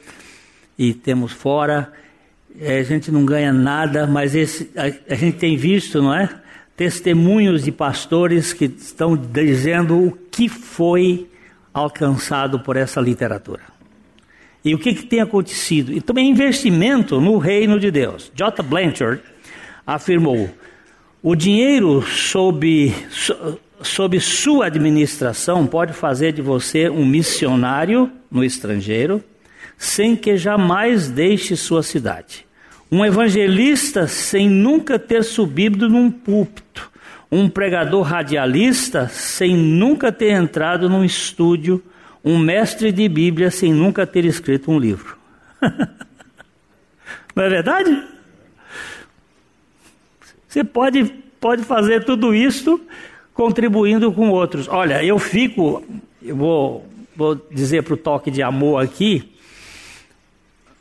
[0.77, 1.91] e temos fora.
[2.57, 6.29] É, a gente não ganha nada, mas esse, a, a gente tem visto, não é?
[6.77, 11.27] Testemunhos de pastores que estão dizendo o que foi
[11.73, 13.62] alcançado por essa literatura.
[14.63, 15.93] E o que, que tem acontecido?
[15.93, 18.32] E também investimento no reino de Deus.
[18.36, 18.62] J.
[18.62, 19.21] Blanchard
[19.88, 20.49] afirmou:
[21.23, 22.93] o dinheiro sob,
[23.82, 29.23] sob sua administração pode fazer de você um missionário no estrangeiro,
[29.77, 32.45] sem que jamais deixe sua cidade.
[32.91, 36.88] Um evangelista sem nunca ter subido num púlpito
[37.32, 41.84] um pregador radialista sem nunca ter entrado num estúdio,
[42.24, 45.18] um mestre de Bíblia sem nunca ter escrito um livro.
[47.36, 48.04] Não é verdade?
[50.48, 51.06] Você pode,
[51.39, 52.82] pode fazer tudo isso
[53.34, 54.68] contribuindo com outros.
[54.68, 55.84] Olha, eu fico,
[56.22, 59.32] eu vou, vou dizer para o toque de amor aqui,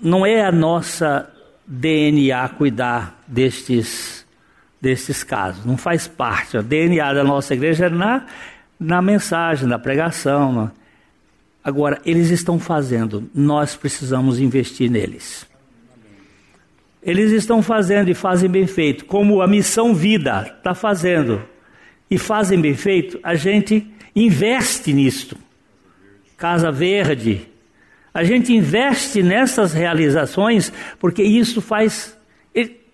[0.01, 1.31] não é a nossa
[1.67, 4.18] DNA cuidar destes
[4.81, 5.65] desses casos.
[5.65, 6.57] Não faz parte.
[6.57, 8.27] O DNA da nossa igreja é na,
[8.79, 10.71] na mensagem, na pregação.
[11.63, 15.47] Agora, eles estão fazendo, nós precisamos investir neles.
[17.03, 21.43] Eles estão fazendo e fazem bem feito, como a missão vida está fazendo.
[22.11, 25.37] E fazem bem feito, a gente investe nisto.
[26.37, 27.47] Casa Verde.
[28.15, 32.17] A gente investe nessas realizações, porque isso faz.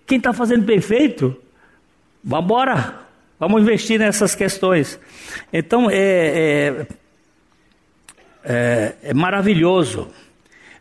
[0.05, 1.35] Quem está fazendo bem feito
[2.27, 3.01] Vamos embora,
[3.39, 4.99] vamos investir nessas questões.
[5.53, 6.87] Então é, é,
[8.43, 10.07] é, é maravilhoso.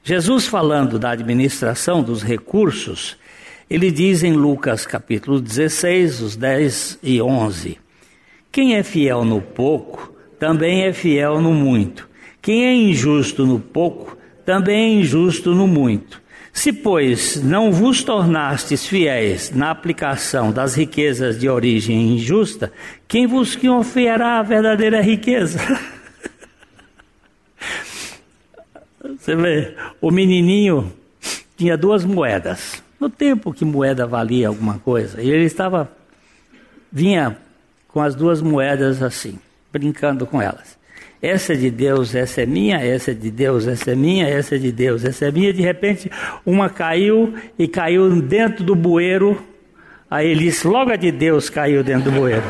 [0.02, 3.18] Jesus falando da administração dos recursos,
[3.68, 7.78] ele diz em Lucas capítulo 16, os 10 e 11:
[8.50, 12.08] Quem é fiel no pouco, também é fiel no muito.
[12.40, 16.22] Quem é injusto no pouco, também é injusto no muito.
[16.54, 22.72] Se, pois, não vos tornastes fiéis na aplicação das riquezas de origem injusta,
[23.08, 25.58] quem vos confiará a verdadeira riqueza?
[29.18, 30.92] Você vê, o menininho
[31.56, 32.82] tinha duas moedas.
[33.00, 35.90] No tempo que moeda valia alguma coisa, e ele estava
[36.90, 37.36] vinha
[37.88, 39.40] com as duas moedas assim,
[39.72, 40.78] brincando com elas
[41.24, 44.56] essa é de Deus, essa é minha, essa é de Deus, essa é minha, essa
[44.56, 45.54] é de Deus, essa é minha.
[45.54, 46.10] De repente,
[46.44, 49.42] uma caiu e caiu dentro do bueiro.
[50.10, 52.44] Aí ele disse: logo a de Deus caiu dentro do bueiro.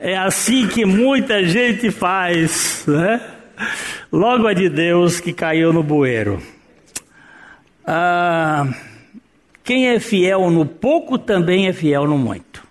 [0.00, 3.20] É assim que muita gente faz, né?
[4.10, 6.42] Logo a de Deus que caiu no bueiro.
[7.86, 8.66] Ah,
[9.68, 12.66] quem é fiel no pouco também é fiel no muito.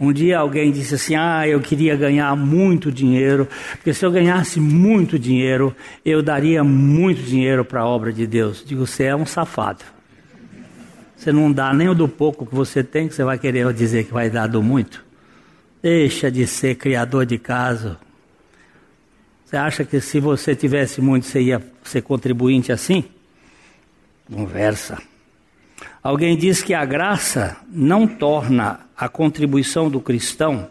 [0.00, 4.58] Um dia alguém disse assim: Ah, eu queria ganhar muito dinheiro, porque se eu ganhasse
[4.58, 5.72] muito dinheiro,
[6.04, 8.64] eu daria muito dinheiro para a obra de Deus.
[8.66, 9.84] Digo, você é um safado.
[11.14, 14.02] Você não dá nem o do pouco que você tem, que você vai querer dizer
[14.02, 15.04] que vai dar do muito.
[15.80, 17.96] Deixa de ser criador de caso.
[19.44, 23.04] Você acha que se você tivesse muito, você ia ser contribuinte assim?
[24.28, 25.11] Conversa.
[26.02, 30.68] Alguém diz que a graça não torna a contribuição do cristão,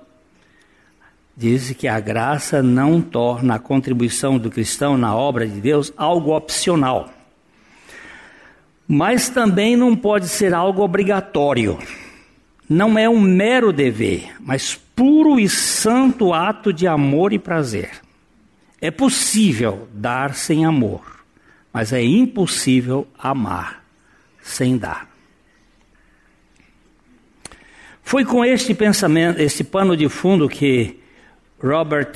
[1.38, 6.36] diz que a graça não torna a contribuição do cristão na obra de Deus algo
[6.36, 7.10] opcional.
[8.86, 11.79] Mas também não pode ser algo obrigatório.
[12.67, 18.02] Não é um mero dever, mas puro e santo ato de amor e prazer.
[18.82, 21.23] É possível dar sem amor,
[21.71, 23.82] mas é impossível amar
[24.42, 25.10] sem dar.
[28.04, 30.99] Foi com este pensamento, este pano de fundo que
[31.62, 32.13] Robert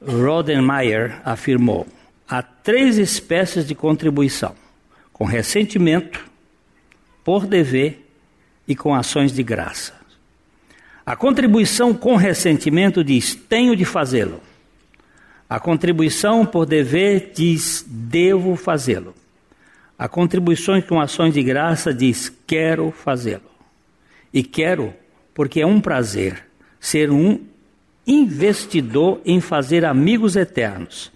[0.00, 1.86] Rodenmeyer afirmou:
[2.28, 4.54] há três espécies de contribuição:
[5.12, 6.24] com ressentimento,
[7.24, 8.06] por dever
[8.68, 9.94] e com ações de graça.
[11.06, 14.40] A contribuição com ressentimento diz: tenho de fazê-lo,
[15.48, 19.14] A contribuição por dever diz devo fazê-lo.
[19.98, 23.53] A contribuição com ações de graça diz quero fazê-lo.
[24.34, 24.92] E quero
[25.32, 26.44] porque é um prazer
[26.80, 27.38] ser um
[28.04, 31.12] investidor em fazer amigos eternos,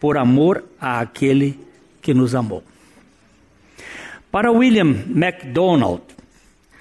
[0.00, 1.58] por amor àquele
[2.00, 2.64] que nos amou.
[4.30, 6.02] Para William MacDonald,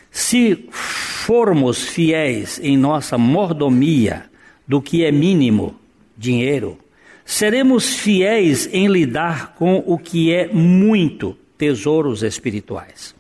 [0.10, 4.26] se formos fiéis em nossa mordomia
[4.68, 5.76] do que é mínimo,
[6.18, 6.78] dinheiro,
[7.26, 13.14] seremos fiéis em lidar com o que é muito, tesouros espirituais.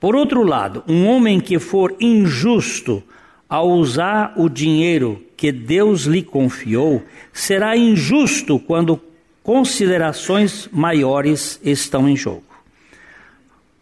[0.00, 3.02] Por outro lado, um homem que for injusto
[3.46, 9.00] ao usar o dinheiro que Deus lhe confiou, será injusto quando
[9.42, 12.44] considerações maiores estão em jogo.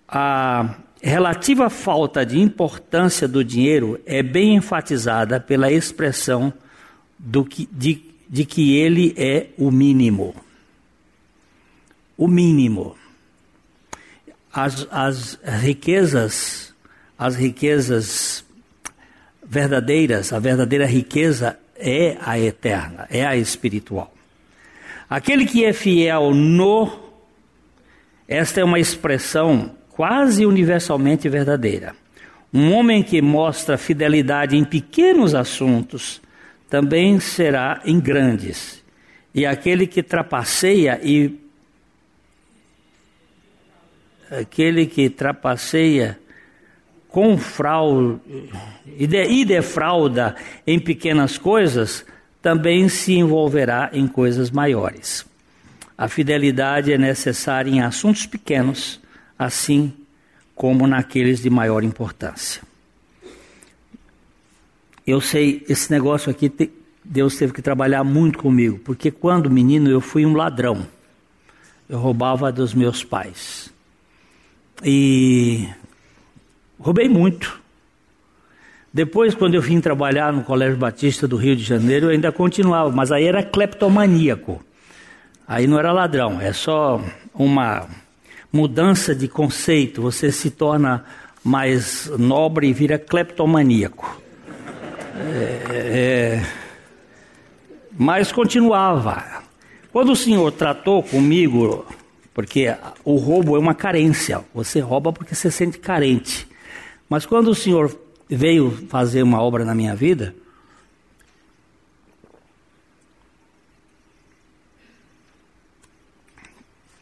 [0.09, 6.53] A relativa falta de importância do dinheiro é bem enfatizada pela expressão
[7.49, 10.35] que, de, de que ele é o mínimo.
[12.17, 12.97] O mínimo.
[14.59, 16.75] As, as riquezas,
[17.17, 18.45] as riquezas
[19.45, 24.13] verdadeiras, a verdadeira riqueza é a eterna, é a espiritual.
[25.09, 26.91] Aquele que é fiel no,
[28.27, 31.95] esta é uma expressão quase universalmente verdadeira.
[32.53, 36.21] Um homem que mostra fidelidade em pequenos assuntos
[36.69, 38.83] também será em grandes.
[39.33, 41.48] E aquele que trapaceia e
[44.31, 46.19] aquele que trapaceia
[47.09, 48.21] com fraude
[48.97, 52.05] e defrauda em pequenas coisas,
[52.43, 55.27] também se envolverá em coisas maiores.
[55.97, 59.01] A fidelidade é necessária em assuntos pequenos
[59.39, 59.93] assim
[60.55, 62.63] como naqueles de maior importância.
[65.07, 66.53] Eu sei, esse negócio aqui,
[67.05, 70.87] Deus teve que trabalhar muito comigo, porque quando menino eu fui um ladrão.
[71.89, 73.68] Eu roubava dos meus pais.
[74.85, 75.69] E
[76.79, 77.61] roubei muito.
[78.93, 82.91] Depois, quando eu vim trabalhar no Colégio Batista do Rio de Janeiro, eu ainda continuava,
[82.91, 84.65] mas aí era cleptomaníaco.
[85.47, 87.01] Aí não era ladrão, é só
[87.35, 87.87] uma
[88.53, 91.05] mudança de conceito, você se torna
[91.45, 94.21] mais nobre e vira cleptomaníaco.
[95.17, 96.47] É, é,
[97.97, 99.43] mas continuava.
[99.93, 101.87] Quando o senhor tratou comigo,
[102.39, 102.73] porque
[103.05, 106.47] o roubo é uma carência, você rouba porque você se sente carente.
[107.09, 107.93] Mas quando o senhor
[108.31, 110.37] veio fazer uma obra na minha vida,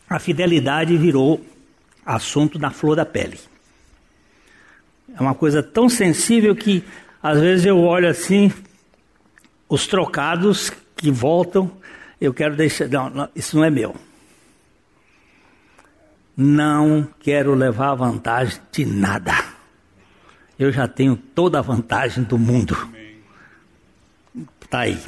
[0.08, 1.44] a fidelidade virou
[2.06, 3.38] assunto da flor da pele.
[5.14, 6.82] É uma coisa tão sensível que
[7.22, 8.50] às vezes eu olho assim,
[9.68, 11.70] os trocados que voltam,
[12.18, 12.88] eu quero deixar.
[12.88, 14.05] Não, não, isso não é meu.
[16.36, 19.32] Não quero levar vantagem de nada.
[20.58, 22.76] Eu já tenho toda a vantagem do mundo.
[24.60, 24.98] Está aí.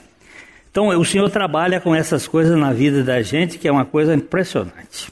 [0.71, 4.15] Então, o Senhor trabalha com essas coisas na vida da gente, que é uma coisa
[4.15, 5.11] impressionante.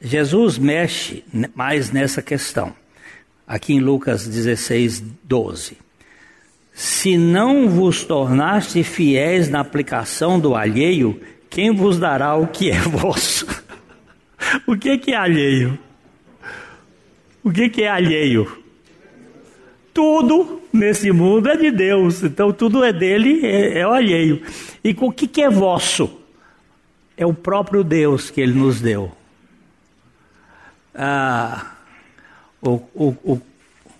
[0.00, 1.24] Jesus mexe
[1.54, 2.74] mais nessa questão,
[3.46, 5.78] aqui em Lucas 16, 12.
[6.72, 11.20] Se não vos tornaste fiéis na aplicação do alheio,
[11.52, 13.46] quem vos dará o que é vosso?
[14.66, 15.78] o que, que é alheio?
[17.44, 18.50] O que, que é alheio?
[19.92, 24.40] Tudo nesse mundo é de Deus, então tudo é dele, é, é o alheio.
[24.82, 26.18] E o que, que é vosso?
[27.18, 29.12] É o próprio Deus que ele nos deu.
[30.94, 31.72] Ah,
[32.62, 33.42] o, o, o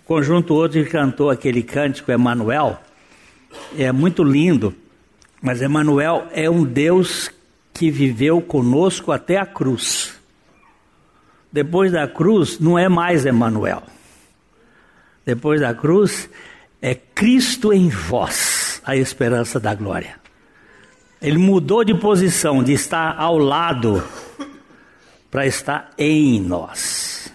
[0.05, 2.79] conjunto outro que cantou aquele cântico, Emanuel,
[3.77, 4.73] é muito lindo,
[5.39, 7.29] mas Emanuel é um Deus
[7.73, 10.19] que viveu conosco até a cruz.
[11.51, 13.83] Depois da cruz, não é mais Emanuel
[15.25, 16.29] depois da cruz,
[16.81, 20.15] é Cristo em vós, a esperança da glória.
[21.21, 24.03] Ele mudou de posição, de estar ao lado,
[25.31, 27.33] para estar em nós.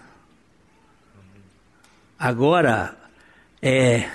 [2.18, 2.94] Agora
[3.62, 4.08] é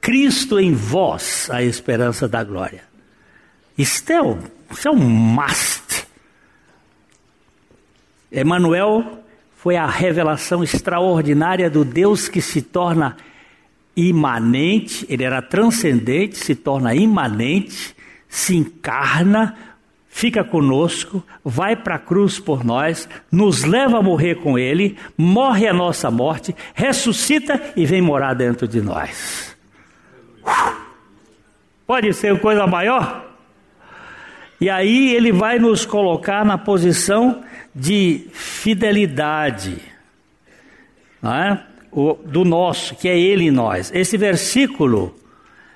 [0.00, 2.84] Cristo em vós, a esperança da glória.
[3.76, 4.38] Isto
[4.72, 6.06] isto é um must.
[8.32, 9.22] Emmanuel
[9.56, 13.16] foi a revelação extraordinária do Deus que se torna
[13.94, 17.94] imanente, ele era transcendente, se torna imanente,
[18.26, 19.54] se encarna,
[20.08, 25.68] fica conosco, vai para a cruz por nós, nos leva a morrer com ele, morre
[25.68, 29.54] a nossa morte, ressuscita e vem morar dentro de nós.
[31.86, 33.31] Pode ser coisa maior?
[34.62, 37.42] E aí ele vai nos colocar na posição
[37.74, 39.76] de fidelidade
[41.20, 41.58] é?
[41.90, 43.90] o, do nosso, que é ele e nós.
[43.92, 45.16] Esse versículo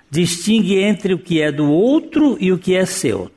[0.08, 3.28] distingue entre o que é do outro e o que é seu.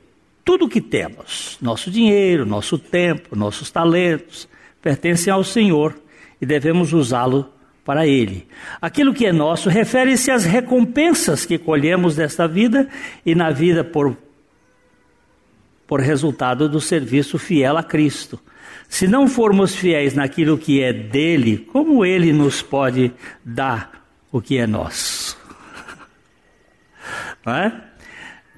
[0.44, 4.48] Tudo que temos, nosso dinheiro, nosso tempo, nossos talentos,
[4.80, 6.00] pertencem ao Senhor
[6.40, 7.50] e devemos usá-lo
[7.84, 8.46] para Ele.
[8.80, 12.88] Aquilo que é nosso refere-se às recompensas que colhemos desta vida
[13.26, 14.16] e na vida por,
[15.90, 18.38] por resultado do serviço fiel a Cristo.
[18.88, 23.10] Se não formos fiéis naquilo que é dele, como ele nos pode
[23.44, 25.36] dar o que é nosso?
[27.44, 27.72] Não é?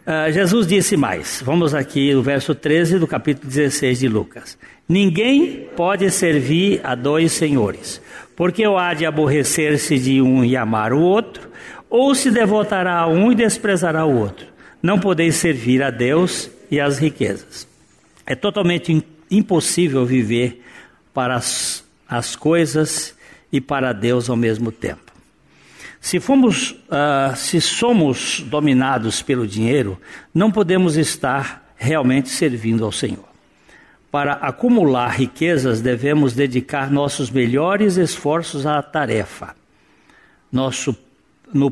[0.07, 5.69] Uh, Jesus disse mais, vamos aqui no verso 13 do capítulo 16 de Lucas: Ninguém
[5.75, 8.03] pode servir a dois senhores,
[8.37, 11.49] porque ou há de aborrecer-se de um e amar o outro,
[11.89, 14.47] ou se devotará a um e desprezará o outro.
[14.83, 17.69] Não podeis servir a Deus e às riquezas.
[18.25, 20.65] É totalmente impossível viver
[21.13, 23.15] para as, as coisas
[23.53, 25.13] e para Deus ao mesmo tempo.
[26.01, 30.01] Se fomos, uh, se somos dominados pelo dinheiro,
[30.35, 33.29] não podemos estar realmente servindo ao Senhor.
[34.11, 39.55] Para acumular riquezas, devemos dedicar nossos melhores esforços à tarefa.
[40.51, 40.97] Nosso,
[41.53, 41.71] no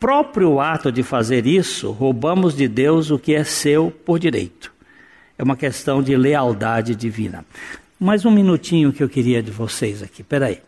[0.00, 4.72] próprio ato de fazer isso, roubamos de Deus o que é seu por direito.
[5.36, 7.44] É uma questão de lealdade divina.
[7.98, 10.58] Mais um minutinho que eu queria de vocês aqui, peraí.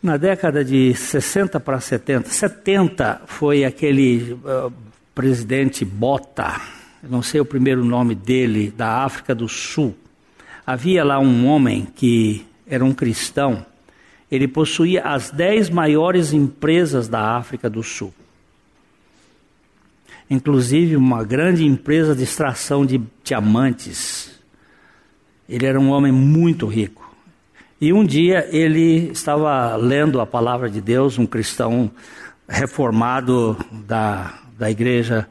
[0.00, 4.72] Na década de 60 para 70, 70 foi aquele uh,
[5.12, 6.60] presidente Bota,
[7.02, 9.96] não sei o primeiro nome dele, da África do Sul.
[10.64, 13.66] Havia lá um homem que era um cristão,
[14.30, 18.12] ele possuía as dez maiores empresas da África do Sul.
[20.28, 24.40] Inclusive uma grande empresa de extração de diamantes.
[25.48, 27.14] Ele era um homem muito rico.
[27.80, 31.90] E um dia ele estava lendo a palavra de Deus, um cristão
[32.48, 35.28] reformado da, da igreja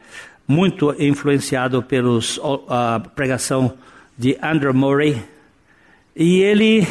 [0.47, 2.39] muito influenciado pelos
[2.69, 3.73] a pregação
[4.17, 5.21] de Andrew Murray,
[6.15, 6.87] e ele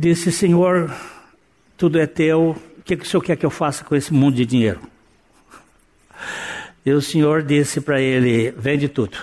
[0.00, 0.92] disse: Senhor,
[1.76, 4.36] tudo é teu, o que, que o Senhor quer que eu faça com esse mundo
[4.36, 4.80] de dinheiro?
[6.84, 9.18] E o Senhor disse para ele: vende tudo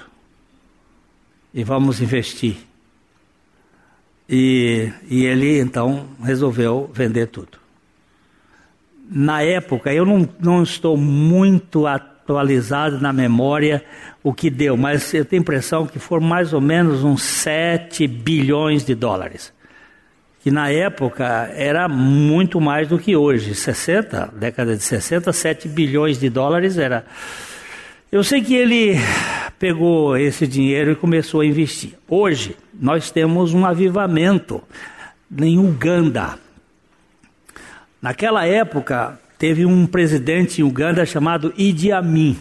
[1.54, 2.58] e vamos investir.
[4.30, 7.58] E, e ele então resolveu vender tudo
[9.10, 13.84] na época, eu não, não estou muito atualizado na memória
[14.22, 18.06] o que deu, mas eu tenho a impressão que foram mais ou menos uns 7
[18.08, 19.54] bilhões de dólares.
[20.44, 23.54] Que na época era muito mais do que hoje.
[23.56, 27.06] 60, década de 60, 7 bilhões de dólares era.
[28.12, 28.96] Eu sei que ele
[29.60, 31.94] pegou esse dinheiro e começou a investir.
[32.08, 34.62] Hoje, nós temos um avivamento
[35.38, 36.38] em Uganda
[38.02, 42.38] Naquela época, teve um presidente em Uganda chamado Idi Amin.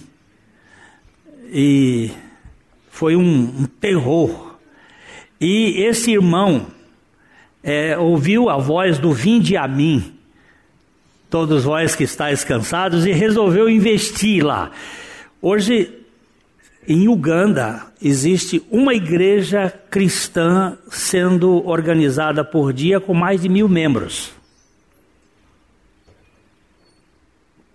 [1.51, 2.11] E
[2.91, 4.59] foi um, um terror.
[5.41, 6.67] E esse irmão
[7.67, 10.15] é, ouviu a voz do Vinde Amin,
[11.29, 14.71] todos vós que estáis cansados, e resolveu investir lá.
[15.43, 15.93] Hoje,
[16.87, 24.31] em Uganda, existe uma igreja cristã sendo organizada por dia com mais de mil membros.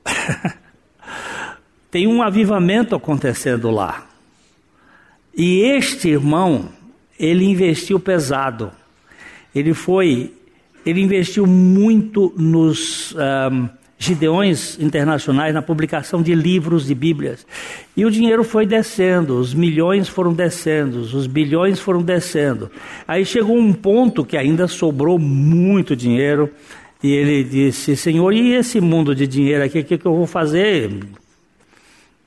[1.92, 4.08] Tem um avivamento acontecendo lá.
[5.36, 6.70] E este irmão,
[7.20, 8.72] ele investiu pesado.
[9.54, 10.34] Ele foi,
[10.86, 13.70] ele investiu muito nos um,
[14.02, 17.46] gideões internacionais, na publicação de livros de Bíblias.
[17.96, 22.72] E o dinheiro foi descendo, os milhões foram descendo, os bilhões foram descendo.
[23.08, 26.50] Aí chegou um ponto que ainda sobrou muito dinheiro
[27.04, 30.26] e ele disse: Senhor, e esse mundo de dinheiro aqui, o que, que eu vou
[30.26, 30.92] fazer?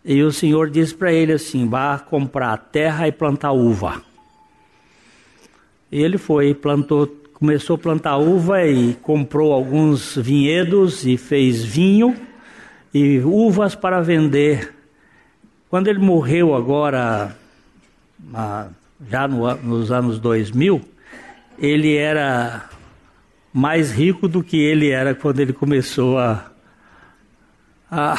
[0.05, 4.01] E o Senhor disse para ele assim: vá comprar terra e plantar uva.
[5.91, 12.17] Ele foi, plantou, começou a plantar uva e comprou alguns vinhedos e fez vinho
[12.93, 14.73] e uvas para vender.
[15.69, 17.37] Quando ele morreu agora,
[19.11, 20.81] já no, nos anos 2000,
[21.59, 22.69] ele era
[23.53, 26.51] mais rico do que ele era quando ele começou a,
[27.91, 28.17] a,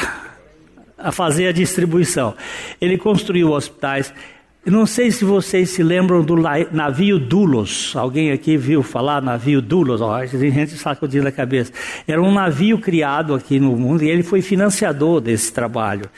[0.96, 2.34] a fazer a distribuição.
[2.80, 4.12] Ele construiu hospitais.
[4.72, 6.34] Não sei se vocês se lembram do
[6.72, 7.94] navio Dulos.
[7.94, 10.00] Alguém aqui viu falar navio Dulos?
[10.00, 11.72] Oh, a gente sacudindo a cabeça.
[12.06, 16.10] Era um navio criado aqui no mundo e ele foi financiador desse trabalho.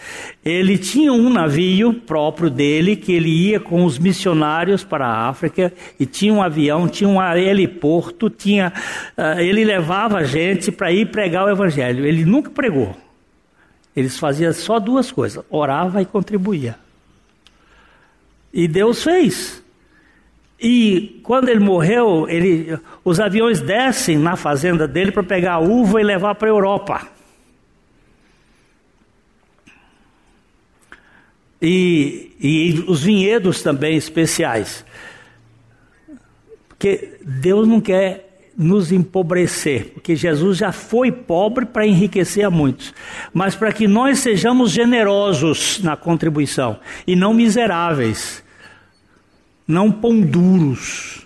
[0.42, 5.70] Ele tinha um navio próprio dele que ele ia com os missionários para a África
[6.00, 8.72] e tinha um avião, tinha um heliporto, tinha,
[9.16, 12.06] uh, ele levava gente para ir pregar o evangelho.
[12.06, 12.96] Ele nunca pregou.
[13.94, 16.87] Eles faziam só duas coisas: orava e contribuía.
[18.52, 19.62] E Deus fez.
[20.60, 26.00] E quando ele morreu, ele, os aviões descem na fazenda dele para pegar a uva
[26.00, 27.08] e levar para a Europa.
[31.60, 34.84] E, e os vinhedos também especiais.
[36.68, 38.27] Porque Deus não quer
[38.58, 42.92] nos empobrecer, porque Jesus já foi pobre para enriquecer a muitos,
[43.32, 48.42] mas para que nós sejamos generosos na contribuição e não miseráveis,
[49.66, 51.24] não pão duros,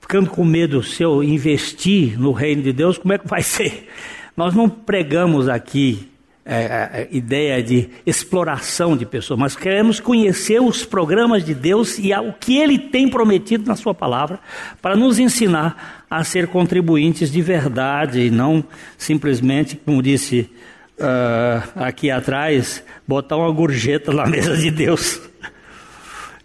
[0.00, 3.88] ficando com medo se eu investir no reino de Deus, como é que vai ser?
[4.36, 6.08] Nós não pregamos aqui
[6.50, 11.98] é, é, é, ideia de exploração de pessoas, mas queremos conhecer os programas de Deus
[11.98, 14.40] e o que Ele tem prometido na Sua palavra
[14.80, 18.64] para nos ensinar a ser contribuintes de verdade e não
[18.96, 20.50] simplesmente, como disse
[20.98, 25.20] uh, aqui atrás, botar uma gorjeta na mesa de Deus.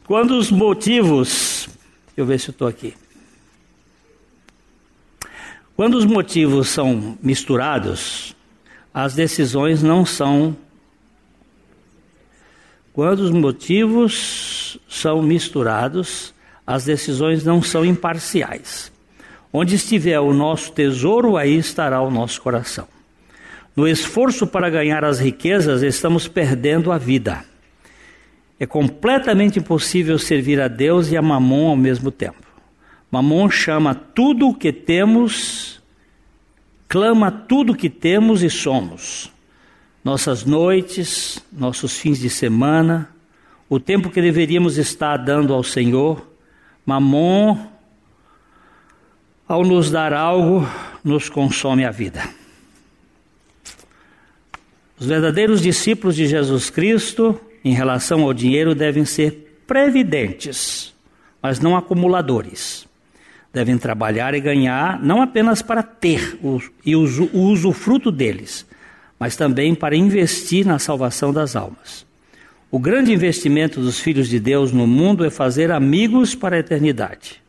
[0.06, 1.70] Quando os motivos,
[2.08, 2.94] deixa eu ver se eu estou aqui.
[5.78, 8.36] Quando os motivos são misturados,
[8.94, 10.56] as decisões não são.
[12.94, 16.34] Quando os motivos são misturados,
[16.66, 18.92] as decisões não são imparciais.
[19.52, 22.88] Onde estiver o nosso tesouro, aí estará o nosso coração.
[23.76, 27.44] No esforço para ganhar as riquezas, estamos perdendo a vida.
[28.60, 32.44] É completamente impossível servir a Deus e a Mamon ao mesmo tempo.
[33.10, 35.83] Mamon chama tudo o que temos
[36.94, 39.32] clama tudo que temos e somos.
[40.04, 43.10] Nossas noites, nossos fins de semana,
[43.68, 46.24] o tempo que deveríamos estar dando ao Senhor,
[46.86, 47.58] Mamon,
[49.48, 50.70] ao nos dar algo,
[51.04, 52.30] nos consome a vida.
[55.00, 60.94] Os verdadeiros discípulos de Jesus Cristo, em relação ao dinheiro, devem ser previdentes,
[61.42, 62.88] mas não acumuladores
[63.54, 68.66] devem trabalhar e ganhar, não apenas para ter o, e o, usufruto deles,
[69.20, 72.04] mas também para investir na salvação das almas.
[72.72, 77.40] O grande investimento dos filhos de Deus no mundo é fazer amigos para a eternidade.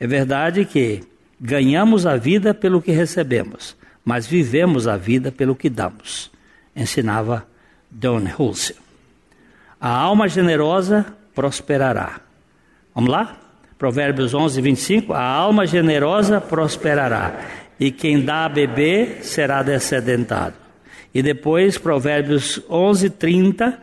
[0.00, 1.04] É verdade que
[1.40, 6.28] ganhamos a vida pelo que recebemos, mas vivemos a vida pelo que damos,
[6.74, 7.46] ensinava
[7.88, 8.74] Don Hulse.
[9.80, 12.20] A alma generosa prosperará.
[12.92, 13.45] Vamos lá?
[13.78, 17.40] Provérbios 11, 25: A alma generosa prosperará,
[17.78, 20.54] e quem dá a beber será descedentado.
[21.14, 23.78] E depois, Provérbios 11, 30: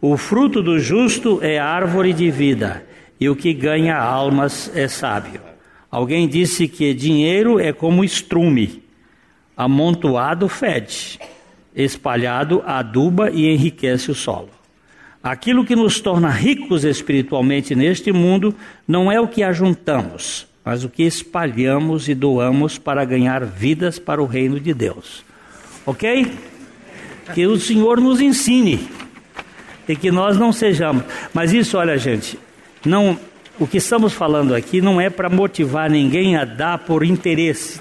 [0.00, 2.84] O fruto do justo é árvore de vida,
[3.20, 5.40] e o que ganha almas é sábio.
[5.88, 8.82] Alguém disse que dinheiro é como estrume,
[9.56, 11.20] amontoado fede,
[11.74, 14.55] espalhado aduba e enriquece o solo.
[15.26, 18.54] Aquilo que nos torna ricos espiritualmente neste mundo
[18.86, 24.22] não é o que ajuntamos, mas o que espalhamos e doamos para ganhar vidas para
[24.22, 25.24] o reino de Deus.
[25.84, 26.30] Ok?
[27.34, 28.88] Que o Senhor nos ensine
[29.88, 31.02] e que nós não sejamos.
[31.34, 32.38] Mas isso, olha, gente,
[32.84, 33.18] não
[33.58, 37.80] o que estamos falando aqui não é para motivar ninguém a dar por interesse.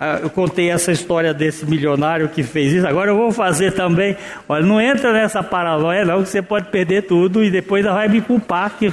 [0.00, 4.16] Ah, eu contei essa história desse milionário que fez isso, agora eu vou fazer também.
[4.48, 8.20] Olha, não entra nessa paranoia, não, que você pode perder tudo e depois vai me
[8.20, 8.92] culpar que,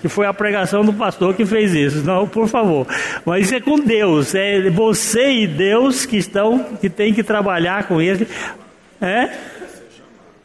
[0.00, 2.04] que foi a pregação do pastor que fez isso.
[2.04, 2.86] Não, por favor.
[3.24, 7.84] Mas isso é com Deus, é você e Deus que estão, que tem que trabalhar
[7.84, 8.26] com ele.
[9.00, 9.30] É?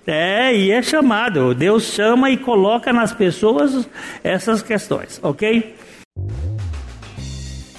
[0.07, 1.53] É, e é chamado.
[1.53, 3.87] Deus chama e coloca nas pessoas
[4.23, 5.75] essas questões, ok?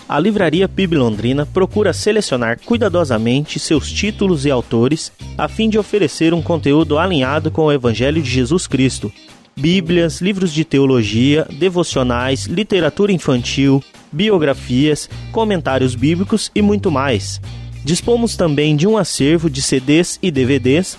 [0.09, 6.33] A Livraria PIB Londrina procura selecionar cuidadosamente seus títulos e autores a fim de oferecer
[6.33, 9.13] um conteúdo alinhado com o Evangelho de Jesus Cristo.
[9.57, 17.41] Bíblias, livros de teologia, devocionais, literatura infantil, biografias, comentários bíblicos e muito mais.
[17.85, 20.99] Dispomos também de um acervo de CDs e DVDs